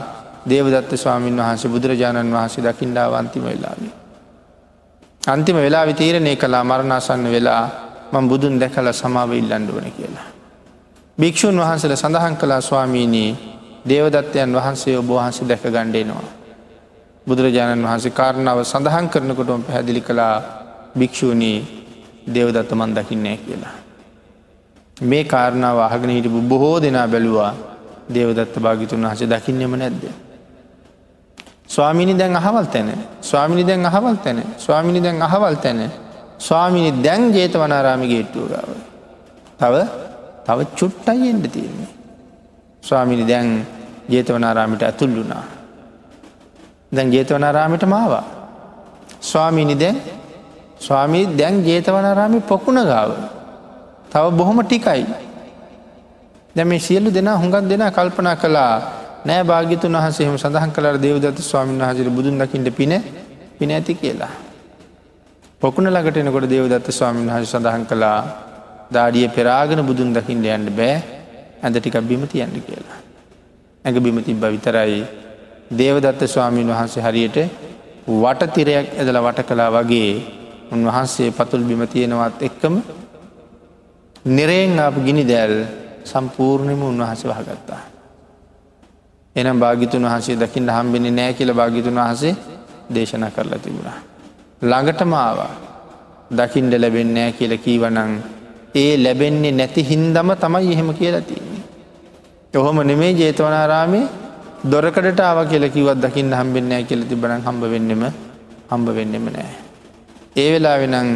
දේවදත්ත 0.45 0.93
ස්වාමීන් 0.95 1.37
වහන්සේ 1.39 1.71
බුදුරජාණන් 1.71 2.33
වහන්සේ 2.33 2.65
දකිින්ඩාව 2.65 3.13
අන්තිම 3.15 3.45
වෙලාවි. 3.45 3.91
අන්තිම 5.23 5.57
වෙලා 5.57 5.85
විතීරණය 5.85 6.37
කලා 6.37 6.65
මරණාසන්න 6.65 7.25
වෙලා 7.27 7.65
මං 8.13 8.29
බුදුන් 8.29 8.57
දැකල 8.57 8.89
සමාව 8.95 9.33
ඉල්ලන්ඩුවන 9.33 9.93
කියලා. 9.93 10.38
භික්‍ෂූන් 11.19 11.59
වහන්සල 11.59 11.95
සඳහන් 11.95 12.37
කලා 12.37 12.61
ස්වාමීනී 12.61 13.31
දේවදත්තයන් 13.85 14.53
වහන්සේ 14.55 14.99
ඔබ 14.99 15.09
වහන්සේ 15.09 15.49
දැක 15.49 15.63
ගණ්ඩේනවා. 15.65 16.29
බුදුරජාණන් 17.27 17.83
වහන්සේ 17.83 18.11
කාරණාව 18.13 18.63
සඳහන් 18.65 19.09
කරනකොටම 19.09 19.63
පැහැදිලි 19.63 20.01
කලා 20.01 20.35
භික්‍ෂූණී 20.99 21.59
දෙවදත්ත 22.29 22.71
මන් 22.73 22.95
දකින්නේ 22.95 23.37
කියලා. 23.39 23.75
මේ 25.01 25.25
කාරණාව 25.25 25.79
අහගෙන 25.81 26.11
හිටපු 26.11 26.41
බොහෝ 26.43 26.83
දෙනා 26.83 27.09
බැලුවා 27.09 27.53
දේවදත්ත 28.09 28.55
භාගිතුන් 28.59 29.03
වහස 29.03 29.23
දකින්නම 29.25 29.75
නැද්ද. 29.75 30.03
ස්වාමිනි 31.69 32.15
දැන් 32.15 32.37
අහවල් 32.37 32.67
තැන 32.67 32.93
ස්වාමිනි 33.21 33.67
දැන් 33.67 33.87
අහවල් 33.87 34.17
තැන 34.17 34.39
ස්වාමිනි 34.57 35.01
දැන් 35.01 35.23
අහවල් 35.23 35.55
තැන 35.57 35.81
ස්වාමිනි 36.39 36.91
දැන් 37.05 37.35
ජේත 37.35 37.55
වනාරාමි 37.55 38.07
ගේට්ටුවගාව. 38.07 38.69
තව 39.59 39.75
තව 40.49 40.65
චුට්ටයි 40.75 41.29
එන්ඩ 41.29 41.47
තියෙන්නේ. 41.47 41.89
ස්වාමිනි 42.83 43.29
දැන් 43.29 43.67
ජේතවනාරාමිට 44.09 44.83
ඇතුල්ලුනා. 44.83 45.45
දැන් 46.93 47.13
ජේතවනාරාමිට 47.13 47.85
මාවා. 47.85 48.25
ස්වාමිනි 49.23 49.77
දැන් 49.77 50.01
ස්වාමී 50.79 51.37
දැන් 51.39 51.61
ජේතවනාරාමි 51.63 52.41
පොකුණ 52.43 52.81
ගාව. 52.83 53.13
තව 54.09 54.25
බොහොම 54.33 54.65
ටිකයි. 54.65 55.05
දැම 56.57 56.73
සියල්ලු 56.79 57.11
දෙනා 57.11 57.37
හුඟක් 57.37 57.69
දෙනා 57.69 57.91
කල්පනා 57.91 58.37
කලා 58.37 58.73
නෑ 59.25 59.45
භාගිතුන් 59.45 59.93
වහසේම 59.95 60.39
සඳහන් 60.39 60.73
කලර 60.73 60.97
දෙවදත්ත 60.99 61.39
ස්වාමීන් 61.41 61.81
වහසර 61.81 62.11
බුදුන් 62.11 62.39
දකිට 62.39 62.73
පින 62.73 62.93
පින 63.59 63.71
ඇති 63.71 63.95
කියලා. 63.95 64.33
පොකුණ 65.61 65.93
ලඟට 65.93 66.17
එනකොට 66.17 66.49
දෙවදත්ත 66.49 66.89
ස්වාමීන් 66.91 67.29
වහස 67.29 67.53
සඳහන් 67.53 67.85
කළා 67.85 68.48
දාඩිය 68.91 69.29
පෙරාගෙන 69.29 69.81
බුදුන් 69.85 70.13
දකිින්ට 70.13 70.47
යන්න 70.49 70.69
බෑ 70.73 70.97
ඇඳ 71.63 71.77
ටිකක් 71.77 72.01
බිම 72.03 72.23
තියන්න 72.27 72.55
කියලා. 72.61 72.99
ඇඟ 73.85 74.01
බිම 74.01 74.19
තිබ්බ 74.23 74.45
විතරයි 74.47 75.03
දේවදත්ත 75.73 76.23
ස්වාමීන් 76.27 76.69
වහන්සේ 76.69 77.03
හරියට 77.03 77.39
වටතිරයක් 78.07 78.87
ඇදල 78.95 79.19
වට 79.19 79.49
කලා 79.49 79.71
වගේ 79.73 80.13
උන්වහන්සේ 80.73 81.31
පතුල් 81.33 81.63
බිම 81.63 81.83
තියෙනවත් 81.87 82.43
එක්කම 82.43 82.75
නිරයෙන් 84.27 84.79
අප 84.79 84.97
ගිනි 85.05 85.25
දැල් 85.25 85.55
සම්පූර්ණයම 86.05 86.81
උන්වහස 86.83 87.23
වහගත්තා. 87.25 87.83
එනම් 89.37 89.59
භාගිතුන් 89.61 90.05
වහසේ 90.05 90.37
දකිින් 90.37 90.69
හම්බෙන 90.69 91.07
නෑ 91.15 91.33
කියල 91.35 91.53
භාගිතුන් 91.53 92.01
වහසේ 92.01 92.35
දේශන 92.91 93.25
කරලා 93.31 93.59
තිබුණා. 93.59 93.99
ළඟටම 94.63 95.13
ආවා 95.17 95.53
දකිින්ඩ 96.31 96.75
ලැබෙන්නෑ 96.75 97.33
කියල 97.33 97.53
කීවනං 97.59 98.13
ඒ 98.81 98.95
ලැබෙන්නේ 99.05 99.53
නැති 99.53 99.83
හින්දම 99.91 100.31
තමයි 100.43 100.73
එහෙම 100.75 100.91
කියලා 101.01 101.27
තියන්නේ. 101.29 101.63
ඔහොම 102.55 102.79
නෙමේ 102.91 103.13
ජේතවනාරාමේ 103.21 104.05
දොරකඩට 104.65 105.21
ආව 105.21 105.39
කියල 105.51 105.65
කිවත් 105.71 105.99
දකින්න 106.05 106.33
හම්බෙන්නෑ 106.33 106.85
කියල 106.85 107.03
තිබන 107.11 107.33
හම්බ 107.39 107.63
වෙන්නෙම 107.73 108.03
හම්බ 108.71 108.89
වෙන්නෙම 108.97 109.27
නෑ. 109.37 109.53
ඒ 110.37 110.49
වෙලා 110.53 110.77
වෙනං 110.83 111.11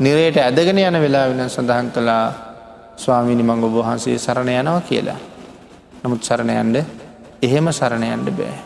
නිරයට 0.00 0.38
ඇදගෙන 0.38 0.78
යන 0.80 0.98
වෙලා 1.04 1.26
වෙන 1.30 1.42
සඳහන් 1.46 1.90
කළා 1.94 2.24
ස්වාමිනි 2.96 3.42
මංග 3.42 3.62
ඔබහන්සේ 3.64 4.18
සරණ 4.18 4.50
යනවා 4.54 4.80
කියලා. 4.88 5.20
නමුත් 6.02 6.22
සරණයන්ඩ 6.22 6.76
එහෙම 7.42 7.66
සරණයන්ඩ 7.72 8.28
බෑ. 8.38 8.58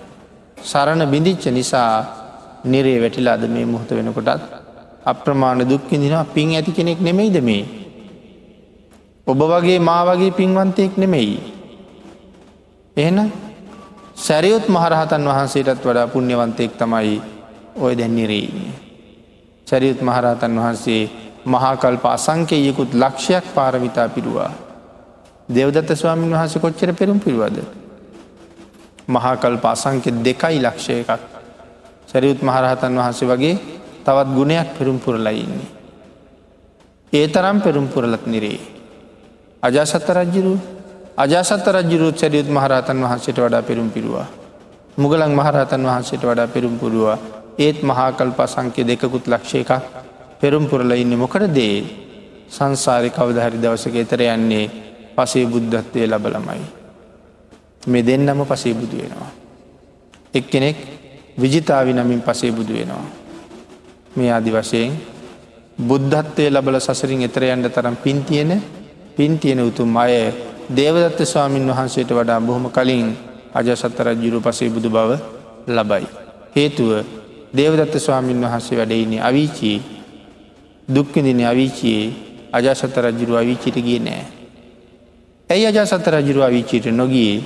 සරණ 0.64 1.04
බිඳිච්ච 1.12 1.44
නිසා 1.58 1.92
නිරේ 2.64 2.98
වැටිලාද 3.02 3.44
මේ 3.54 3.66
මුහත 3.66 3.90
වෙනකොටත් 3.90 4.42
අප්‍රමාණ 5.04 5.62
දුක්කිදිනවා 5.70 6.24
පින් 6.34 6.50
ඇති 6.56 6.72
කෙනෙක් 6.72 7.00
නෙමෙයිද 7.00 7.38
මේ. 7.42 7.81
ඔබ 9.26 9.38
වගේ 9.40 9.78
මා 9.80 10.02
වගේ 10.04 10.30
පින්වන්තයෙක් 10.32 10.96
නෙමෙයි. 10.96 11.38
එහෙන 12.96 13.32
සැරියුත් 14.16 14.68
මහරහතන් 14.68 15.22
වහන්සේටත් 15.24 15.84
වඩා 15.84 16.06
පුුණ්‍යවන්තයෙක් 16.08 16.72
තමයි 16.74 17.22
ඔය 17.76 17.92
දැන්නිරේන්නේ. 17.94 18.72
සැරියුත් 19.66 20.00
මහරහතන් 20.00 20.58
වහන්සේ 20.58 21.10
මහාකල්ප 21.44 22.04
අසංකයකුත් 22.06 22.94
ලක්ෂයක් 22.94 23.44
පාරමිතා 23.54 24.08
පිරුවා. 24.08 24.50
දෙවදත්ත 25.48 25.90
ස්වාමීන් 25.92 26.32
වහස 26.32 26.58
කොච්චර 26.58 26.92
පෙරුම් 26.92 27.20
පිරුවද. 27.20 27.62
මහාකල්ප 29.08 29.64
අසංකෙ 29.64 30.10
දෙකයි 30.18 30.58
ලක්ෂය 30.58 30.92
එකක්. 31.00 31.22
සැරියුත් 32.06 32.42
මහරහතන් 32.42 32.98
වහන්සේ 32.98 33.28
වගේ 33.28 33.54
තවත් 34.04 34.28
ගුණයක් 34.34 34.68
පෙරුම් 34.78 34.98
පුරලයින්නේ. 34.98 35.70
ඒ 37.12 37.26
තරම් 37.28 37.60
පෙරුම් 37.60 37.86
පුරලත් 37.88 38.26
නිරේ. 38.26 38.71
අජාසත්ත 39.62 40.08
රජ්ජරු 40.10 40.54
අජාසත්ත 41.16 41.66
රජ්ජරුත් 41.68 42.16
සැරියුත් 42.16 42.48
මහරහතන් 42.48 42.98
වහන්සේට 42.98 43.38
වඩා 43.38 43.62
පෙරුම් 43.62 43.90
පිරුවා. 43.90 44.26
මුගලන් 44.96 45.32
මහරහතන් 45.32 45.82
වහන්සේට 45.82 46.22
වඩා 46.22 46.48
පෙරුම් 46.48 46.74
පුරුවා 46.76 47.18
ඒත් 47.58 47.82
මහාකල්ප 47.82 48.38
සංක්‍ය 48.44 48.82
දෙකුත් 48.82 49.26
ලක්ෂය 49.26 49.58
එකක් 49.60 49.72
පෙරුම් 50.40 50.66
පුරල 50.66 50.90
ඉන්න 50.92 51.14
මොකට 51.14 51.46
දේ 51.48 51.76
සංසාරි 52.48 53.10
කවදහරි 53.10 53.58
දවසක 53.58 53.94
එතර 53.96 54.20
යන්නේ 54.26 54.66
පසේ 55.14 55.46
බුද්ධත්වය 55.46 56.06
ලබලමයි. 56.06 56.64
මේ 57.84 58.02
දෙන්නම 58.02 58.42
පසේ 58.44 58.74
බුදු 58.74 58.96
වෙනවා. 58.96 59.30
එක් 60.34 60.44
කෙනෙක් 60.46 60.76
විජිතාවි 61.36 61.92
නමින් 61.92 62.20
පසේ 62.20 62.50
බුදු 62.50 62.72
වෙනවා. 62.72 63.06
මේ 64.16 64.30
ආදි 64.30 64.50
වශයෙන් 64.50 64.92
බුද්ධත්වය 65.78 66.50
ලබල 66.50 66.76
සසරින් 66.78 67.22
එතර 67.22 67.42
යන්න 67.44 67.70
තරම් 67.70 67.96
පින්තියෙන 67.96 68.81
පින්තියෙන 69.16 69.60
උතුම් 69.60 69.96
අය 69.96 70.32
දේවදත්ත 70.70 71.20
ස්වාමීන් 71.24 71.68
වහන්සේට 71.68 72.10
වඩා 72.10 72.40
බොහොම 72.40 72.70
කලින් 72.70 73.16
අජසත්තරජ්ජුරු 73.52 74.40
පසේ 74.40 74.70
බුදු 74.70 74.88
බව 74.88 75.10
ලබයි. 75.68 76.06
හේතුව 76.56 76.90
දේවදත්ත 77.52 77.94
ස්වාමීන් 77.98 78.40
වහන්සේ 78.40 78.78
වැඩඉන්නේ 78.78 79.20
අවිචී 79.20 79.78
දුක්කදින 80.88 81.40
අවිචයේ 81.42 82.12
අජාසත 82.52 82.96
රජුරු 82.98 83.34
අවිචිට 83.34 83.76
ගිය 83.78 83.98
නෑ. 83.98 84.24
ඇයි 85.50 85.66
අජාසත 85.66 86.06
රජුරු 86.08 86.42
අවිචීට 86.42 86.86
නොගියේ 86.92 87.42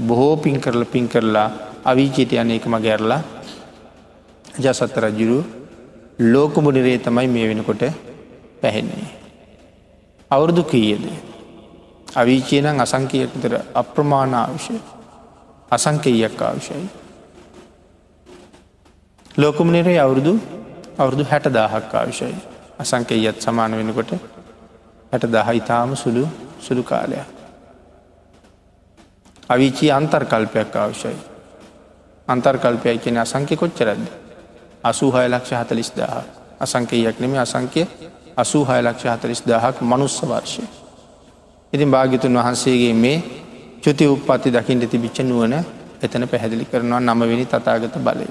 බොහෝ 0.00 0.36
පින් 0.36 0.60
කරල 0.60 0.84
පින් 0.84 1.08
කරලා 1.08 1.50
අවිචීට 1.84 2.32
යන 2.34 2.50
එකම 2.50 2.74
ගැරලා 2.78 3.22
අජාසත්ත 4.54 4.96
රජුරු 4.96 5.38
ලෝකමුණිරේ 6.24 6.98
තමයි 6.98 7.28
මේ 7.28 7.48
වෙනකොට 7.48 7.82
පැහෙන්නේ. 8.60 9.17
අවුරුදු 10.30 10.62
කීයද. 10.64 11.04
අවීචයනං 12.14 12.80
අසංකයකතර 12.80 13.54
අප්‍රමාණ 13.74 14.34
ආවිෂය 14.34 14.76
අසංකීයක් 15.70 16.42
ආවිෂයි. 16.42 16.88
ලෝකමනිරේ 19.36 19.98
අවුරුදු 19.98 20.40
අවුරුදු 20.98 21.24
හැට 21.24 21.48
දාහක් 21.48 21.94
ආවිෂයි 21.94 22.34
අසංකයත් 22.78 23.40
සමාන 23.40 23.72
වෙනකොට 23.72 24.12
හැට 25.12 25.24
දහ 25.24 25.48
ඉතාම 25.54 25.96
සුළු 25.96 26.28
සුළු 26.60 26.82
කාලයක්. 26.82 27.26
අවිචී 29.48 29.90
අන්තර්කල්පයක් 29.90 30.76
අවශ්‍යයි. 30.76 31.16
අන්තර්කල්පයයි 32.28 32.98
කියෙන 32.98 33.18
අසංකය 33.18 33.56
කොච්චරද. 33.56 34.04
අසූහය 34.84 35.24
ලක්ෂ 35.26 35.52
හතලිස් 35.54 35.90
දාහ 35.92 36.24
අසංකයක් 36.60 37.20
නෙම 37.20 37.34
අසංකය 37.36 37.82
අසූහය 38.38 38.78
ලක්ෂ 38.80 39.06
හතලිස් 39.12 39.40
දාහක් 39.44 39.76
මනුස්ස 39.82 40.16
වර්ෂය. 40.22 40.62
ඉතින් 41.72 41.90
භාගිතුන් 41.90 42.34
වහන්සේගේ 42.34 42.94
මේ 42.96 43.16
චුති 43.80 44.04
උපපති 44.06 44.48
දකිින්ට 44.50 44.84
තිබිච්ච 44.86 45.18
නුවන 45.22 45.54
එතන 46.00 46.24
පැහැදිලි 46.26 46.64
කරනවා 46.66 47.00
නමවෙනි 47.02 47.46
තතාගත 47.46 47.96
බලය. 47.98 48.26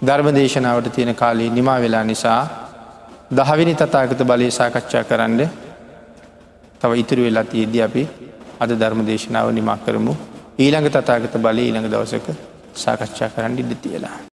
ධර්ම 0.00 0.28
දේශනාවට 0.30 0.88
තියෙන 0.90 1.14
කාලේ 1.14 1.50
නිමා 1.50 1.78
වෙලා 1.78 2.04
නිසා 2.04 2.40
දහවිනි 3.30 3.74
තතාගත 3.74 4.20
බලය 4.22 4.50
සාකච්ඡා 4.50 5.04
කරන්න 5.04 5.40
තව 6.80 6.90
ඉතුරු 6.94 7.22
වෙලා 7.22 7.44
තියද්‍ය 7.46 7.82
අපි 7.82 8.02
අද 8.60 8.70
ධර්ම 8.72 9.00
දේශනාව 9.02 9.48
නිමා 9.52 9.78
කරමු 9.78 10.14
ඊළඟ 10.58 10.88
තතාගත 10.90 11.34
බලය 11.38 11.62
ඊළඟ 11.62 11.88
දවසක 11.88 12.26
සාකච්ඡා 12.74 13.30
කරන්න 13.30 13.58
ඉඩ 13.58 13.72
තියලා. 13.78 14.16